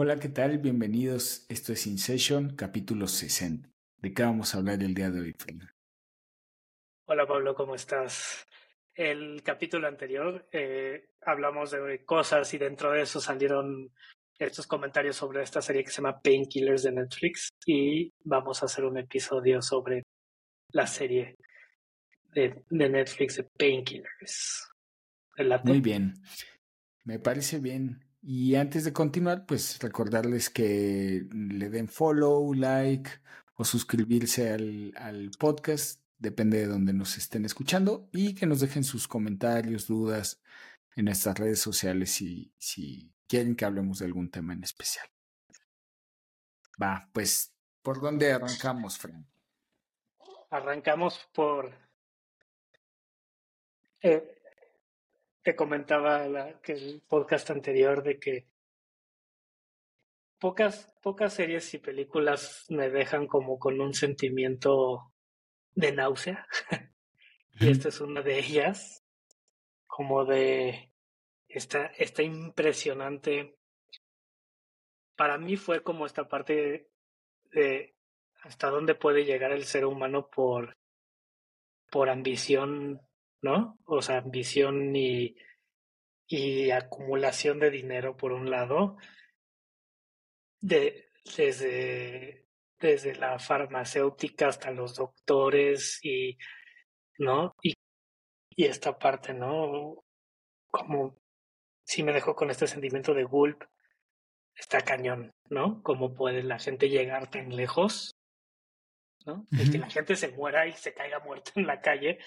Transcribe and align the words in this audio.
Hola, 0.00 0.20
¿qué 0.20 0.28
tal? 0.28 0.58
Bienvenidos. 0.58 1.44
Esto 1.48 1.72
es 1.72 1.84
In 1.88 1.98
Session, 1.98 2.54
capítulo 2.54 3.08
60. 3.08 3.68
¿De 3.96 4.14
qué 4.14 4.22
vamos 4.22 4.54
a 4.54 4.58
hablar 4.58 4.80
el 4.80 4.94
día 4.94 5.10
de 5.10 5.22
hoy, 5.22 5.32
Fernando? 5.36 5.72
Hola 7.06 7.26
Pablo, 7.26 7.52
¿cómo 7.56 7.74
estás? 7.74 8.46
El 8.94 9.42
capítulo 9.42 9.88
anterior 9.88 10.48
eh, 10.52 11.08
hablamos 11.22 11.72
de 11.72 12.04
cosas 12.04 12.54
y 12.54 12.58
dentro 12.58 12.92
de 12.92 13.02
eso 13.02 13.20
salieron 13.20 13.92
estos 14.38 14.68
comentarios 14.68 15.16
sobre 15.16 15.42
esta 15.42 15.60
serie 15.60 15.82
que 15.82 15.90
se 15.90 15.96
llama 15.96 16.20
Painkillers 16.20 16.84
de 16.84 16.92
Netflix 16.92 17.48
y 17.66 18.12
vamos 18.22 18.62
a 18.62 18.66
hacer 18.66 18.84
un 18.84 18.98
episodio 18.98 19.60
sobre 19.60 20.04
la 20.70 20.86
serie 20.86 21.38
de, 22.34 22.62
de 22.70 22.88
Netflix 22.88 23.38
de 23.38 23.48
Painkillers. 23.58 24.64
Muy 25.64 25.80
bien, 25.80 26.14
me 27.02 27.18
parece 27.18 27.58
bien. 27.58 28.07
Y 28.20 28.56
antes 28.56 28.84
de 28.84 28.92
continuar, 28.92 29.46
pues 29.46 29.78
recordarles 29.80 30.50
que 30.50 31.26
le 31.30 31.70
den 31.70 31.88
follow, 31.88 32.52
like 32.52 33.10
o 33.54 33.64
suscribirse 33.64 34.52
al, 34.52 34.92
al 34.96 35.30
podcast, 35.38 36.00
depende 36.18 36.58
de 36.58 36.66
donde 36.66 36.92
nos 36.92 37.16
estén 37.16 37.44
escuchando, 37.44 38.08
y 38.12 38.34
que 38.34 38.46
nos 38.46 38.60
dejen 38.60 38.84
sus 38.84 39.06
comentarios, 39.06 39.86
dudas 39.86 40.40
en 40.96 41.04
nuestras 41.04 41.38
redes 41.38 41.60
sociales 41.60 42.10
si, 42.10 42.52
si 42.58 43.12
quieren 43.28 43.54
que 43.54 43.64
hablemos 43.64 44.00
de 44.00 44.06
algún 44.06 44.30
tema 44.30 44.52
en 44.52 44.64
especial. 44.64 45.06
Va, 46.80 47.08
pues, 47.12 47.54
¿por 47.82 48.00
dónde 48.00 48.32
arrancamos, 48.32 48.98
Frank? 48.98 49.26
Arrancamos 50.50 51.28
por 51.32 51.72
eh, 54.00 54.37
te 55.42 55.56
comentaba 55.56 56.26
la, 56.26 56.60
que 56.60 56.72
el 56.72 57.02
podcast 57.08 57.50
anterior 57.50 58.02
de 58.02 58.18
que 58.18 58.46
pocas, 60.38 60.92
pocas 61.02 61.34
series 61.34 61.72
y 61.74 61.78
películas 61.78 62.64
me 62.68 62.90
dejan 62.90 63.26
como 63.26 63.58
con 63.58 63.80
un 63.80 63.94
sentimiento 63.94 65.12
de 65.72 65.92
náusea. 65.92 66.46
y 67.60 67.70
esta 67.70 67.88
es 67.88 68.00
una 68.00 68.22
de 68.22 68.38
ellas, 68.38 69.04
como 69.86 70.24
de 70.24 70.92
esta, 71.48 71.86
esta 71.86 72.22
impresionante. 72.22 73.56
Para 75.16 75.38
mí 75.38 75.56
fue 75.56 75.82
como 75.82 76.06
esta 76.06 76.28
parte 76.28 76.88
de 77.52 77.94
hasta 78.42 78.70
dónde 78.70 78.94
puede 78.94 79.24
llegar 79.24 79.50
el 79.50 79.64
ser 79.64 79.84
humano 79.84 80.28
por, 80.30 80.76
por 81.90 82.08
ambición 82.08 83.00
¿no? 83.42 83.78
O 83.84 84.02
sea, 84.02 84.18
ambición 84.18 84.94
y, 84.94 85.36
y 86.26 86.70
acumulación 86.70 87.58
de 87.58 87.70
dinero 87.70 88.16
por 88.16 88.32
un 88.32 88.50
lado, 88.50 88.96
de, 90.60 91.10
desde, 91.36 92.46
desde 92.78 93.14
la 93.14 93.38
farmacéutica 93.38 94.48
hasta 94.48 94.70
los 94.70 94.94
doctores 94.94 96.00
y, 96.02 96.36
¿no? 97.18 97.54
Y, 97.62 97.74
y 98.50 98.64
esta 98.64 98.98
parte, 98.98 99.32
¿no? 99.32 100.04
Como 100.70 101.16
si 101.84 102.02
me 102.02 102.12
dejó 102.12 102.34
con 102.34 102.50
este 102.50 102.66
sentimiento 102.66 103.14
de 103.14 103.24
gulp, 103.24 103.64
está 104.54 104.80
cañón, 104.80 105.32
¿no? 105.48 105.82
Cómo 105.82 106.14
puede 106.14 106.42
la 106.42 106.58
gente 106.58 106.88
llegar 106.88 107.30
tan 107.30 107.54
lejos, 107.54 108.16
¿no? 109.24 109.46
Y 109.52 109.70
que 109.70 109.78
la 109.78 109.88
gente 109.88 110.16
se 110.16 110.28
muera 110.28 110.66
y 110.66 110.72
se 110.72 110.92
caiga 110.92 111.20
muerta 111.20 111.52
en 111.54 111.66
la 111.66 111.80
calle 111.80 112.18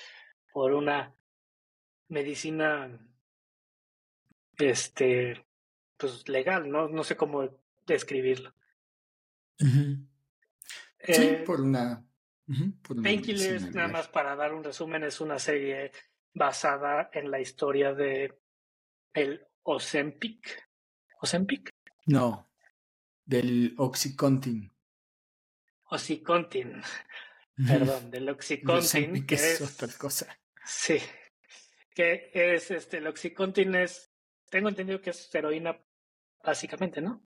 por 0.53 0.73
una 0.73 1.13
medicina 2.07 2.89
este 4.57 5.45
pues 5.97 6.27
legal, 6.27 6.69
¿no? 6.69 6.87
No 6.87 7.03
sé 7.03 7.15
cómo 7.15 7.47
describirlo. 7.85 8.53
sí, 9.57 10.07
eh, 10.99 11.43
por 11.45 11.61
una. 11.61 12.03
Painkillers, 13.01 13.73
nada 13.73 13.87
más 13.87 14.07
para 14.09 14.35
dar 14.35 14.53
un 14.53 14.63
resumen, 14.63 15.03
es 15.03 15.21
una 15.21 15.39
serie 15.39 15.91
basada 16.33 17.09
en 17.13 17.31
la 17.31 17.39
historia 17.39 17.93
de 17.93 18.37
el 19.13 19.45
Ozempic. 19.63 20.67
¿Ozempic? 21.21 21.69
No, 22.07 22.49
del 23.25 23.75
Oxycontin. 23.77 24.71
Oxycontin. 25.85 26.81
Perdón, 27.67 28.11
del 28.11 28.29
Oxycontin. 28.29 29.25
que 29.25 29.35
es 29.35 29.61
otra 29.61 29.87
cosa. 29.97 30.40
Sí, 30.65 30.99
que 31.93 32.31
es 32.33 32.71
este, 32.71 32.97
el 32.97 33.07
Oxycontin 33.07 33.75
es, 33.75 34.11
tengo 34.49 34.69
entendido 34.69 35.01
que 35.01 35.11
es 35.11 35.33
heroína 35.33 35.79
básicamente, 36.43 37.01
¿no? 37.01 37.25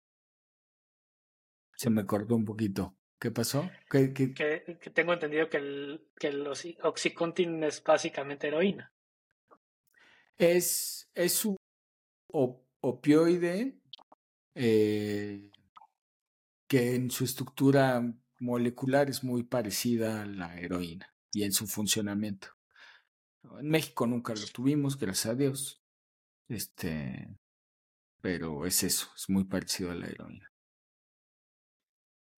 Se 1.75 1.89
me 1.89 2.05
cortó 2.05 2.35
un 2.35 2.45
poquito. 2.45 2.97
¿Qué 3.19 3.31
pasó? 3.31 3.69
Que, 3.89 4.13
que 4.13 4.89
tengo 4.93 5.13
entendido 5.13 5.49
que 5.49 5.57
el, 5.57 6.07
que 6.19 6.27
el 6.27 6.47
Oxycontin 6.47 7.63
es 7.63 7.81
básicamente 7.83 8.47
heroína. 8.47 8.93
Es, 10.37 11.09
es 11.13 11.45
un 11.45 11.57
opioide 12.81 13.79
eh, 14.53 15.49
que 16.67 16.95
en 16.95 17.09
su 17.09 17.23
estructura 17.23 18.03
molecular 18.39 19.09
es 19.09 19.23
muy 19.23 19.43
parecida 19.43 20.21
a 20.21 20.25
la 20.25 20.59
heroína 20.59 21.13
y 21.31 21.43
en 21.43 21.53
su 21.53 21.67
funcionamiento. 21.67 22.54
En 23.59 23.69
México 23.69 24.07
nunca 24.07 24.33
lo 24.33 24.45
tuvimos, 24.47 24.97
gracias 24.97 25.33
a 25.33 25.35
Dios. 25.35 25.81
Este, 26.47 27.27
pero 28.21 28.65
es 28.65 28.83
eso, 28.83 29.07
es 29.15 29.29
muy 29.29 29.45
parecido 29.45 29.91
a 29.91 29.95
la 29.95 30.07
heroína. 30.07 30.51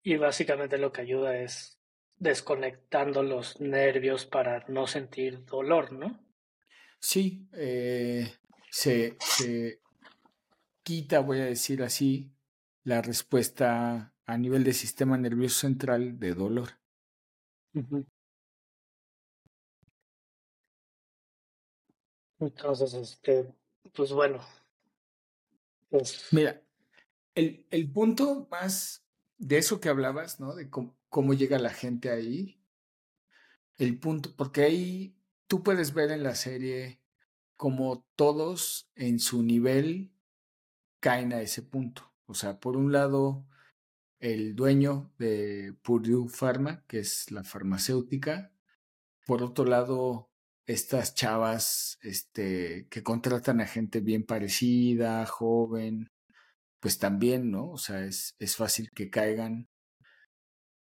Y 0.03 0.17
básicamente 0.17 0.77
lo 0.77 0.91
que 0.91 1.01
ayuda 1.01 1.37
es 1.37 1.79
desconectando 2.17 3.23
los 3.23 3.59
nervios 3.59 4.25
para 4.25 4.65
no 4.67 4.87
sentir 4.87 5.45
dolor, 5.45 5.91
¿no? 5.91 6.19
Sí, 6.99 7.47
eh, 7.53 8.33
se, 8.71 9.17
se 9.19 9.81
quita, 10.83 11.19
voy 11.19 11.39
a 11.39 11.45
decir 11.45 11.83
así, 11.83 12.31
la 12.83 13.01
respuesta 13.01 14.13
a 14.25 14.37
nivel 14.37 14.63
del 14.63 14.73
sistema 14.73 15.17
nervioso 15.17 15.59
central 15.59 16.19
de 16.19 16.33
dolor. 16.33 16.69
Entonces, 22.39 22.93
este, 22.93 23.53
pues 23.93 24.11
bueno. 24.11 24.39
Pues 25.89 26.27
Mira, 26.31 26.61
el, 27.35 27.65
el 27.71 27.91
punto 27.91 28.47
más 28.51 29.05
de 29.37 29.57
eso 29.57 29.79
que 29.79 29.89
hablabas, 29.89 30.39
¿no? 30.39 30.55
De 30.55 30.69
cómo, 30.69 30.97
cómo 31.09 31.33
llega 31.33 31.59
la 31.59 31.69
gente 31.69 32.09
ahí. 32.09 32.61
El 33.77 33.99
punto, 33.99 34.35
porque 34.35 34.63
ahí 34.63 35.15
tú 35.47 35.63
puedes 35.63 35.93
ver 35.93 36.11
en 36.11 36.23
la 36.23 36.35
serie 36.35 37.01
como 37.55 38.05
todos 38.15 38.91
en 38.95 39.19
su 39.19 39.43
nivel 39.43 40.11
caen 40.99 41.33
a 41.33 41.41
ese 41.41 41.61
punto. 41.61 42.13
O 42.25 42.33
sea, 42.33 42.59
por 42.59 42.77
un 42.77 42.91
lado, 42.91 43.47
el 44.19 44.55
dueño 44.55 45.13
de 45.17 45.75
Purdue 45.81 46.29
Pharma, 46.29 46.85
que 46.87 46.99
es 46.99 47.31
la 47.31 47.43
farmacéutica. 47.43 48.51
Por 49.25 49.43
otro 49.43 49.65
lado, 49.65 50.26
estas 50.67 51.15
chavas 51.15 51.97
este, 52.03 52.87
que 52.89 53.01
contratan 53.01 53.61
a 53.61 53.67
gente 53.67 54.01
bien 54.01 54.25
parecida, 54.25 55.25
joven, 55.25 56.11
pues 56.81 56.99
también, 56.99 57.49
¿no? 57.49 57.71
O 57.71 57.77
sea, 57.77 58.03
es, 58.05 58.35
es 58.37 58.57
fácil 58.57 58.91
que 58.91 59.09
caigan. 59.09 59.69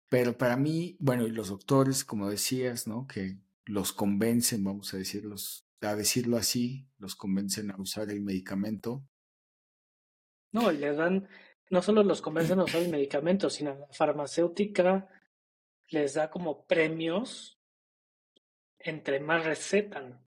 Pero 0.08 0.38
para 0.38 0.56
mí, 0.56 0.97
bueno, 1.00 1.25
y 1.25 1.31
los 1.31 1.50
doctores, 1.50 2.06
como 2.06 2.30
decías, 2.30 2.88
¿no? 2.88 3.08
Que 3.08 3.40
los 3.66 3.91
convencen, 3.91 4.64
vamos 4.64 4.94
a 4.94 4.97
decirlos, 4.97 5.66
a 5.81 5.96
decirlo 5.96 6.38
así, 6.38 6.88
los 7.00 7.16
convencen 7.16 7.72
a 7.72 7.82
usar 7.82 8.11
el 8.11 8.22
medicamento. 8.22 9.03
No, 10.52 10.72
y 10.72 10.78
le 10.78 10.94
dan, 10.94 11.28
no 11.72 11.82
solo 11.82 12.03
los 12.03 12.22
convencen 12.22 12.59
a 12.59 12.66
usar 12.66 12.84
el 12.84 12.91
medicamento, 12.91 13.50
sino 13.50 13.73
la 13.73 13.88
farmacéutica 13.91 15.08
les 15.88 16.14
da 16.14 16.29
como 16.29 16.66
premios 16.66 17.60
entre 18.83 19.19
más 19.19 19.45
recetan. 19.45 20.25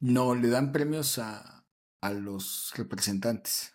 No, 0.00 0.34
le 0.34 0.48
dan 0.48 0.72
premios 0.72 1.18
a, 1.18 1.66
a 2.00 2.12
los 2.12 2.72
representantes. 2.76 3.74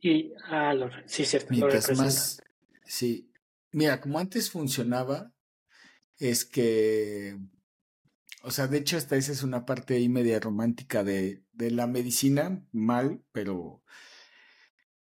Y 0.00 0.32
a 0.48 0.74
los, 0.74 0.92
sí, 1.06 1.24
cierto, 1.24 1.48
Mientras 1.50 1.96
más, 1.96 2.42
sí. 2.84 3.30
Mira, 3.70 4.00
como 4.00 4.18
antes 4.18 4.50
funcionaba, 4.50 5.32
es 6.18 6.44
que, 6.44 7.38
o 8.42 8.50
sea, 8.50 8.66
de 8.66 8.78
hecho 8.78 8.96
esta 8.96 9.16
esa 9.16 9.32
es 9.32 9.42
una 9.44 9.64
parte 9.64 9.94
ahí 9.94 10.08
media 10.08 10.40
romántica 10.40 11.04
de, 11.04 11.44
de 11.52 11.70
la 11.70 11.86
medicina, 11.86 12.64
mal, 12.72 13.22
pero 13.32 13.82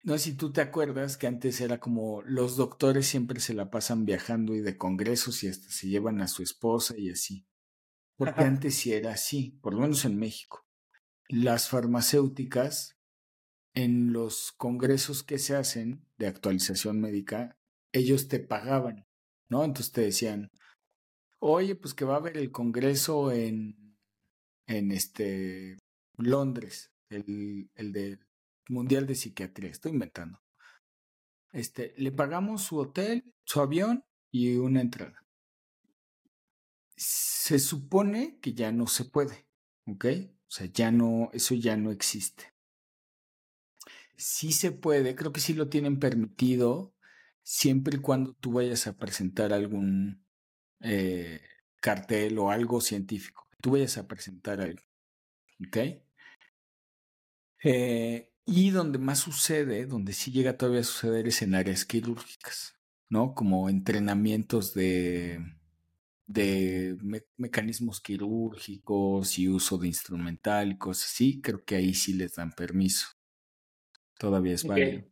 no 0.02 0.17
sé 0.17 0.31
si 0.31 0.37
tú 0.37 0.52
te 0.52 0.61
acuerdas 0.61 1.17
que 1.17 1.26
antes 1.26 1.61
era 1.61 1.79
como 1.79 2.23
los 2.23 2.56
doctores 2.56 3.06
siempre 3.06 3.41
se 3.41 3.55
la 3.55 3.70
pasan 3.70 4.06
viajando 4.06 4.55
y 4.55 4.61
de 4.61 4.79
congresos 4.79 5.43
y 5.43 5.49
hasta 5.49 5.70
se 5.70 5.88
llevan 5.88 6.20
a 6.23 6.29
su 6.29 6.43
esposa 6.43 6.97
y 6.97 7.11
así. 7.11 7.47
Porque 8.17 8.43
antes 8.43 8.75
sí 8.76 8.93
era 8.93 9.12
así, 9.12 9.58
por 9.62 9.75
lo 9.75 9.81
menos 9.81 10.05
en 10.05 10.19
México. 10.19 10.67
Las 11.29 11.69
farmacéuticas 11.69 12.97
en 13.75 14.12
los 14.12 14.52
congresos 14.52 15.23
que 15.23 15.38
se 15.38 15.55
hacen 15.55 16.05
de 16.19 16.26
actualización 16.26 17.00
médica, 17.00 17.56
ellos 17.93 18.29
te 18.29 18.41
pagaban, 18.41 19.06
¿no? 19.49 19.64
Entonces 19.64 19.93
te 19.93 20.00
decían, 20.02 20.50
oye, 21.38 21.76
pues 21.76 21.94
que 21.94 22.05
va 22.05 22.14
a 22.14 22.19
haber 22.19 22.37
el 22.37 22.50
congreso 22.50 23.32
en, 23.32 23.97
en 24.67 24.93
este 24.93 25.79
Londres, 26.17 26.91
el, 27.11 27.70
el 27.75 27.93
del 27.93 28.20
Mundial 28.71 29.07
de 29.07 29.15
Psiquiatría, 29.15 29.71
estoy 29.71 29.93
inventando. 29.93 30.41
Este, 31.53 31.95
le 31.97 32.13
pagamos 32.13 32.63
su 32.63 32.79
hotel, 32.79 33.35
su 33.45 33.61
avión 33.61 34.05
y 34.31 34.57
una 34.57 34.81
entrada. 34.81 35.27
Se 36.97 37.59
supone 37.59 38.39
que 38.41 38.55
ya 38.55 38.71
no 38.71 38.87
se 38.87 39.05
puede, 39.05 39.49
¿ok? 39.87 40.07
O 40.47 40.51
sea, 40.51 40.67
ya 40.67 40.91
no, 40.93 41.31
eso 41.33 41.55
ya 41.55 41.77
no 41.77 41.91
existe. 41.91 42.53
Sí 44.17 44.53
se 44.53 44.71
puede, 44.71 45.17
creo 45.17 45.33
que 45.33 45.41
sí 45.41 45.55
lo 45.55 45.69
tienen 45.69 45.99
permitido, 45.99 46.95
siempre 47.43 47.97
y 47.97 48.01
cuando 48.01 48.35
tú 48.35 48.53
vayas 48.53 48.87
a 48.87 48.97
presentar 48.97 49.53
algún 49.53 50.25
eh, 50.81 51.41
cartel 51.81 52.39
o 52.39 52.51
algo 52.51 52.81
científico. 52.81 53.49
Tú 53.61 53.73
vayas 53.73 53.99
a 53.99 54.07
presentar 54.07 54.61
algo, 54.61 54.83
¿ok? 55.67 55.77
Eh, 57.65 58.30
y 58.50 58.70
donde 58.70 58.99
más 58.99 59.20
sucede, 59.20 59.87
donde 59.87 60.12
sí 60.12 60.32
llega 60.32 60.56
todavía 60.56 60.81
a 60.81 60.85
suceder 60.85 61.29
es 61.29 61.41
en 61.43 61.55
áreas 61.55 61.85
quirúrgicas, 61.85 62.75
¿no? 63.08 63.32
Como 63.32 63.69
entrenamientos 63.69 64.75
de, 64.75 65.38
de 66.26 66.99
mecanismos 67.37 68.00
quirúrgicos 68.00 69.38
y 69.38 69.49
uso 69.49 69.79
de 69.79 69.87
instrumental 69.87 70.73
y 70.73 70.79
cosas 70.79 71.12
así, 71.12 71.41
creo 71.41 71.64
que 71.64 71.76
ahí 71.76 71.94
sí 71.94 72.12
les 72.12 72.35
dan 72.35 72.50
permiso. 72.50 73.06
Todavía 74.19 74.55
es 74.55 74.64
válido. 74.64 75.05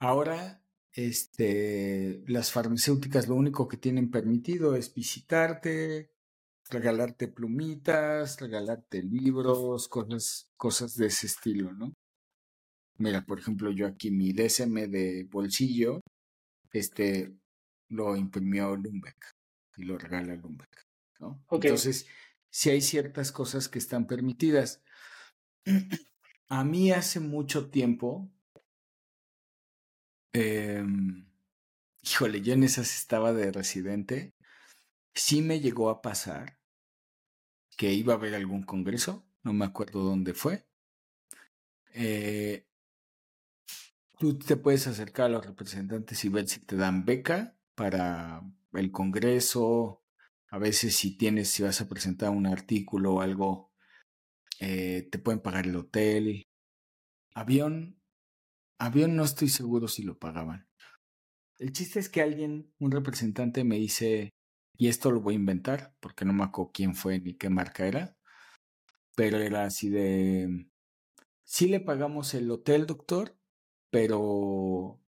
Ahora, 0.00 0.64
este, 0.92 2.24
las 2.26 2.50
farmacéuticas 2.50 3.28
lo 3.28 3.34
único 3.34 3.68
que 3.68 3.76
tienen 3.76 4.10
permitido 4.10 4.74
es 4.74 4.94
visitarte, 4.94 6.14
regalarte 6.70 7.28
plumitas, 7.28 8.40
regalarte 8.40 9.02
libros, 9.02 9.88
cosas, 9.88 10.50
cosas 10.56 10.96
de 10.96 11.06
ese 11.06 11.26
estilo, 11.26 11.72
¿no? 11.72 11.92
Mira, 12.98 13.24
por 13.24 13.38
ejemplo, 13.38 13.70
yo 13.70 13.86
aquí 13.86 14.10
mi 14.10 14.32
DSM 14.32 14.88
de 14.88 15.24
bolsillo, 15.30 16.00
este, 16.72 17.32
lo 17.88 18.16
imprimió 18.16 18.76
Lumbeck 18.76 19.32
y 19.76 19.84
lo 19.84 19.96
regala 19.98 20.34
Lumbeck, 20.34 20.86
¿no? 21.20 21.44
Entonces, 21.50 22.06
si 22.50 22.70
hay 22.70 22.80
ciertas 22.80 23.32
cosas 23.32 23.68
que 23.68 23.78
están 23.78 24.06
permitidas. 24.06 24.82
A 26.50 26.64
mí 26.64 26.90
hace 26.92 27.20
mucho 27.20 27.68
tiempo, 27.68 28.32
em, 30.32 31.28
híjole, 32.02 32.40
yo 32.40 32.54
en 32.54 32.64
esas 32.64 32.96
estaba 32.96 33.34
de 33.34 33.52
residente, 33.52 34.34
sí 35.14 35.42
me 35.42 35.60
llegó 35.60 35.90
a 35.90 36.00
pasar 36.00 36.57
que 37.78 37.92
iba 37.92 38.12
a 38.12 38.16
haber 38.16 38.34
algún 38.34 38.64
congreso, 38.64 39.24
no 39.44 39.52
me 39.52 39.64
acuerdo 39.64 40.02
dónde 40.02 40.34
fue. 40.34 40.66
Eh, 41.94 42.66
tú 44.18 44.36
te 44.36 44.56
puedes 44.56 44.88
acercar 44.88 45.26
a 45.26 45.28
los 45.28 45.46
representantes 45.46 46.24
y 46.24 46.28
ver 46.28 46.48
si 46.48 46.58
te 46.58 46.76
dan 46.76 47.04
beca 47.04 47.56
para 47.76 48.42
el 48.72 48.90
congreso. 48.90 50.02
A 50.50 50.58
veces 50.58 50.96
si 50.96 51.16
tienes, 51.16 51.50
si 51.50 51.62
vas 51.62 51.80
a 51.80 51.88
presentar 51.88 52.30
un 52.30 52.48
artículo 52.48 53.14
o 53.14 53.20
algo, 53.20 53.72
eh, 54.58 55.08
te 55.12 55.20
pueden 55.20 55.40
pagar 55.40 55.66
el 55.66 55.76
hotel. 55.76 56.48
Avión, 57.32 58.02
avión 58.78 59.14
no 59.14 59.22
estoy 59.22 59.50
seguro 59.50 59.86
si 59.86 60.02
lo 60.02 60.18
pagaban. 60.18 60.68
El 61.58 61.72
chiste 61.72 62.00
es 62.00 62.08
que 62.08 62.22
alguien, 62.22 62.74
un 62.80 62.90
representante 62.90 63.62
me 63.62 63.76
dice, 63.76 64.32
y 64.78 64.88
esto 64.88 65.10
lo 65.10 65.20
voy 65.20 65.34
a 65.34 65.36
inventar 65.36 65.92
porque 66.00 66.24
no 66.24 66.32
me 66.32 66.44
acuerdo 66.44 66.70
quién 66.72 66.94
fue 66.94 67.20
ni 67.20 67.34
qué 67.34 67.50
marca 67.50 67.86
era, 67.86 68.16
pero 69.16 69.38
era 69.38 69.64
así 69.64 69.90
de, 69.90 70.68
sí 71.44 71.66
le 71.68 71.80
pagamos 71.80 72.32
el 72.34 72.50
hotel, 72.50 72.86
doctor, 72.86 73.36
pero 73.90 75.00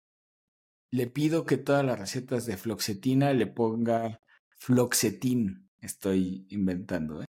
le 0.90 1.06
pido 1.06 1.44
que 1.44 1.58
todas 1.58 1.84
las 1.84 1.98
recetas 1.98 2.46
de 2.46 2.56
floxetina 2.56 3.34
le 3.34 3.46
ponga 3.46 4.20
floxetin, 4.56 5.68
estoy 5.80 6.46
inventando, 6.48 7.22
¿eh? 7.22 7.26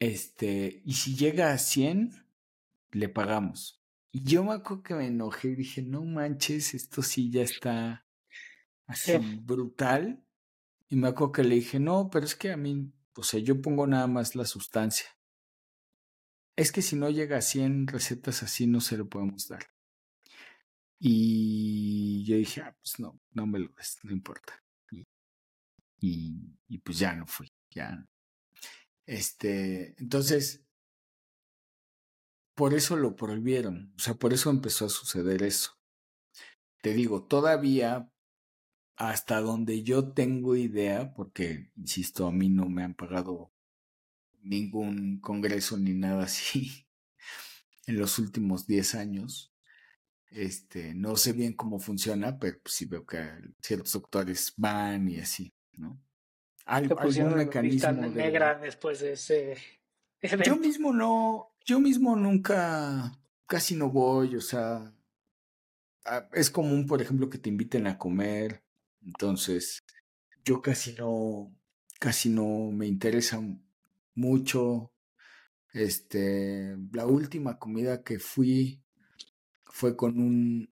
Este, 0.00 0.82
y 0.84 0.94
si 0.94 1.16
llega 1.16 1.52
a 1.52 1.58
100, 1.58 2.26
le 2.92 3.08
pagamos. 3.08 3.82
Y 4.10 4.22
yo 4.24 4.44
me 4.44 4.52
acuerdo 4.52 4.82
que 4.82 4.94
me 4.94 5.06
enojé 5.06 5.48
y 5.48 5.54
dije, 5.56 5.82
no 5.82 6.04
manches, 6.04 6.74
esto 6.74 7.02
sí 7.02 7.30
ya 7.30 7.42
está 7.42 8.03
así 8.86 9.16
brutal. 9.42 10.24
Y 10.88 10.96
me 10.96 11.08
acuerdo 11.08 11.32
que 11.32 11.44
le 11.44 11.54
dije, 11.56 11.80
no, 11.80 12.10
pero 12.10 12.24
es 12.24 12.34
que 12.34 12.52
a 12.52 12.56
mí, 12.56 12.92
o 13.16 13.22
sea, 13.22 13.40
yo 13.40 13.60
pongo 13.60 13.86
nada 13.86 14.06
más 14.06 14.36
la 14.36 14.44
sustancia. 14.44 15.06
Es 16.56 16.70
que 16.70 16.82
si 16.82 16.94
no 16.96 17.10
llega 17.10 17.38
a 17.38 17.42
100 17.42 17.88
recetas 17.88 18.42
así, 18.42 18.66
no 18.66 18.80
se 18.80 18.96
lo 18.96 19.08
podemos 19.08 19.48
dar. 19.48 19.66
Y 21.00 22.24
yo 22.24 22.36
dije, 22.36 22.62
ah, 22.62 22.76
pues 22.80 22.98
no, 23.00 23.20
no 23.32 23.46
me 23.46 23.58
lo 23.58 23.68
des, 23.76 23.98
no 24.04 24.12
importa. 24.12 24.62
Y, 26.00 26.58
y, 26.68 26.78
pues 26.78 26.98
ya 26.98 27.14
no 27.14 27.26
fui, 27.26 27.50
ya. 27.70 28.06
Este, 29.06 29.94
entonces, 30.00 30.64
por 32.54 32.74
eso 32.74 32.96
lo 32.96 33.16
prohibieron, 33.16 33.92
o 33.96 33.98
sea, 33.98 34.14
por 34.14 34.32
eso 34.32 34.50
empezó 34.50 34.86
a 34.86 34.90
suceder 34.90 35.42
eso. 35.42 35.78
Te 36.82 36.92
digo, 36.92 37.24
todavía 37.26 38.10
hasta 38.96 39.40
donde 39.40 39.82
yo 39.82 40.12
tengo 40.12 40.56
idea, 40.56 41.14
porque, 41.14 41.70
insisto, 41.76 42.26
a 42.26 42.32
mí 42.32 42.48
no 42.48 42.68
me 42.68 42.84
han 42.84 42.94
pagado 42.94 43.52
ningún 44.42 45.20
congreso 45.20 45.76
ni 45.76 45.94
nada 45.94 46.24
así 46.24 46.86
en 47.86 47.98
los 47.98 48.18
últimos 48.18 48.66
10 48.66 48.94
años. 48.94 49.52
Este, 50.30 50.94
no 50.94 51.16
sé 51.16 51.32
bien 51.32 51.52
cómo 51.52 51.78
funciona, 51.78 52.38
pero 52.38 52.58
pues 52.62 52.74
sí 52.74 52.86
veo 52.86 53.06
que 53.06 53.24
ciertos 53.60 53.92
doctores 53.92 54.52
van 54.56 55.08
y 55.08 55.20
así, 55.20 55.54
¿no? 55.74 56.00
Algo, 56.64 56.98
algún 56.98 57.36
mecanismo 57.36 57.92
de... 57.92 58.10
negra 58.10 58.58
después 58.58 59.00
de 59.00 59.12
ese 59.12 59.56
Yo 60.44 60.56
mismo 60.56 60.92
no, 60.92 61.54
yo 61.64 61.78
mismo 61.80 62.16
nunca, 62.16 63.12
casi 63.46 63.76
no 63.76 63.90
voy, 63.90 64.36
o 64.36 64.40
sea, 64.40 64.92
es 66.32 66.50
común, 66.50 66.86
por 66.86 67.02
ejemplo, 67.02 67.28
que 67.28 67.38
te 67.38 67.50
inviten 67.50 67.86
a 67.86 67.98
comer 67.98 68.63
entonces, 69.04 69.84
yo 70.44 70.62
casi 70.62 70.94
no, 70.94 71.54
casi 72.00 72.30
no 72.30 72.70
me 72.72 72.86
interesa 72.86 73.40
mucho. 74.14 74.92
Este, 75.72 76.76
la 76.92 77.06
última 77.06 77.58
comida 77.58 78.02
que 78.04 78.18
fui 78.18 78.82
fue 79.64 79.96
con 79.96 80.18
un, 80.20 80.70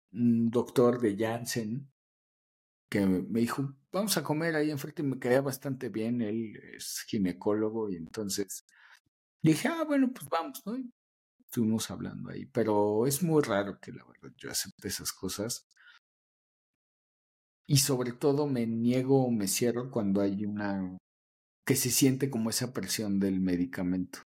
doctor 0.51 1.01
de 1.01 1.17
Janssen 1.17 1.91
que 2.89 3.07
me 3.07 3.41
dijo, 3.41 3.75
vamos 3.91 4.17
a 4.19 4.23
comer 4.23 4.55
ahí 4.55 4.71
enfrente 4.71 5.03
y 5.03 5.07
me 5.07 5.19
quedé 5.19 5.41
bastante 5.41 5.89
bien, 5.89 6.21
él 6.21 6.55
es 6.77 7.05
ginecólogo 7.09 7.91
y 7.91 7.97
entonces 7.97 8.67
dije, 9.43 9.69
ah, 9.69 9.85
bueno, 9.85 10.13
pues 10.13 10.29
vamos, 10.29 10.63
¿no? 10.67 10.77
estuvimos 11.53 11.91
hablando 11.91 12.31
ahí, 12.31 12.47
pero 12.47 13.07
es 13.07 13.23
muy 13.23 13.43
raro 13.43 13.79
que 13.79 13.93
la 13.93 14.05
verdad 14.07 14.35
yo 14.39 14.51
acepte 14.51 14.89
esas 14.89 15.13
cosas. 15.13 15.69
Y 17.67 17.79
sobre 17.79 18.13
todo 18.13 18.47
me 18.47 18.67
niego 18.67 19.25
o 19.25 19.31
me 19.31 19.49
cierro 19.49 19.91
cuando 19.91 20.21
hay 20.21 20.45
una 20.45 20.99
que 21.65 21.77
se 21.77 21.91
siente 21.91 22.29
como 22.29 22.51
esa 22.51 22.73
presión 22.73 23.21
del 23.21 23.41
medicamento. 23.41 24.21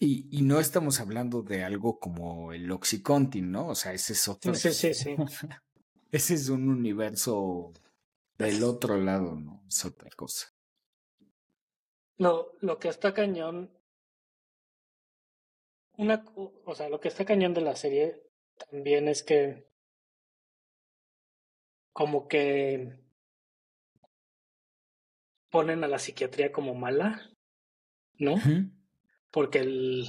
Y, 0.00 0.28
y 0.30 0.42
no 0.42 0.60
estamos 0.60 1.00
hablando 1.00 1.42
de 1.42 1.64
algo 1.64 1.98
como 1.98 2.52
el 2.52 2.70
Oxycontin, 2.70 3.50
¿no? 3.50 3.68
O 3.68 3.74
sea, 3.74 3.92
ese 3.92 4.12
es 4.12 4.28
otro. 4.28 4.54
Sí, 4.54 4.72
sí, 4.72 4.94
sí. 4.94 5.16
ese 6.12 6.34
es 6.34 6.48
un 6.48 6.68
universo 6.68 7.72
del 8.38 8.62
otro 8.62 8.96
lado, 8.96 9.34
¿no? 9.34 9.64
Es 9.66 9.84
otra 9.84 10.08
cosa. 10.10 10.54
Lo, 12.16 12.52
lo 12.60 12.78
que 12.78 12.88
está 12.88 13.12
cañón. 13.12 13.70
Una, 15.96 16.24
o 16.36 16.74
sea, 16.76 16.88
lo 16.88 17.00
que 17.00 17.08
está 17.08 17.24
cañón 17.24 17.54
de 17.54 17.60
la 17.60 17.74
serie 17.74 18.22
también 18.70 19.08
es 19.08 19.24
que 19.24 19.67
como 21.92 22.28
que 22.28 22.98
ponen 25.50 25.84
a 25.84 25.88
la 25.88 25.98
psiquiatría 25.98 26.52
como 26.52 26.74
mala, 26.74 27.30
¿no? 28.18 28.36
Porque 29.30 29.60
el, 29.60 30.08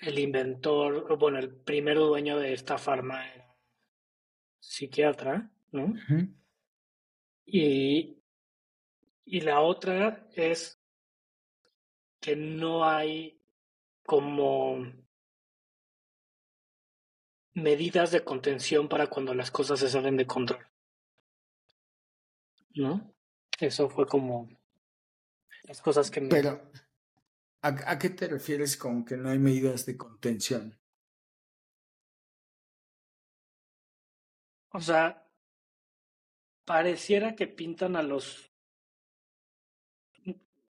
el 0.00 0.18
inventor, 0.18 1.16
bueno, 1.18 1.38
el 1.38 1.54
primer 1.54 1.96
dueño 1.96 2.38
de 2.38 2.52
esta 2.52 2.78
farma 2.78 3.28
era 3.32 3.56
psiquiatra, 4.60 5.50
¿no? 5.72 5.94
y, 7.46 8.22
y 9.24 9.40
la 9.40 9.60
otra 9.60 10.28
es 10.34 10.80
que 12.20 12.36
no 12.36 12.84
hay 12.84 13.40
como 14.04 14.84
medidas 17.58 18.10
de 18.10 18.24
contención 18.24 18.88
para 18.88 19.08
cuando 19.08 19.34
las 19.34 19.50
cosas 19.50 19.80
se 19.80 19.88
salen 19.88 20.16
de 20.16 20.26
control. 20.26 20.66
¿No? 22.74 23.14
Eso 23.58 23.88
fue 23.88 24.06
como 24.06 24.48
las 25.64 25.82
cosas 25.82 26.10
que 26.10 26.20
me... 26.20 26.28
Pero, 26.28 26.62
¿a, 27.62 27.98
qué 27.98 28.10
te 28.10 28.28
refieres 28.28 28.76
con 28.76 29.04
que 29.04 29.16
no 29.16 29.30
hay 29.30 29.38
medidas 29.38 29.84
de 29.84 29.96
contención? 29.96 30.78
O 34.70 34.80
sea, 34.80 35.28
pareciera 36.64 37.34
que 37.34 37.46
pintan 37.46 37.96
a 37.96 38.02
los... 38.02 38.52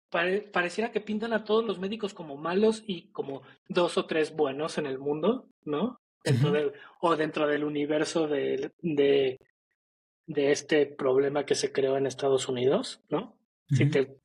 pareciera 0.09 0.91
que 0.91 1.01
pintan 1.01 1.33
a 1.33 1.43
todos 1.43 1.65
los 1.65 1.79
médicos 1.79 2.13
como 2.13 2.37
malos 2.37 2.83
y 2.87 3.11
como 3.11 3.41
dos 3.67 3.97
o 3.97 4.05
tres 4.05 4.33
buenos 4.33 4.77
en 4.77 4.85
el 4.85 4.97
mundo, 4.97 5.49
¿no? 5.65 5.99
Dentro 6.23 6.51
del, 6.51 6.73
o 7.01 7.15
dentro 7.15 7.47
del 7.47 7.63
universo 7.63 8.27
de, 8.27 8.71
de, 8.81 9.39
de, 10.25 10.51
este 10.51 10.85
problema 10.85 11.45
que 11.45 11.55
se 11.55 11.71
creó 11.71 11.95
en 11.95 12.05
Estados 12.05 12.49
Unidos, 12.49 13.01
¿no? 13.09 13.37
Si 13.69 13.89
te, 13.89 14.17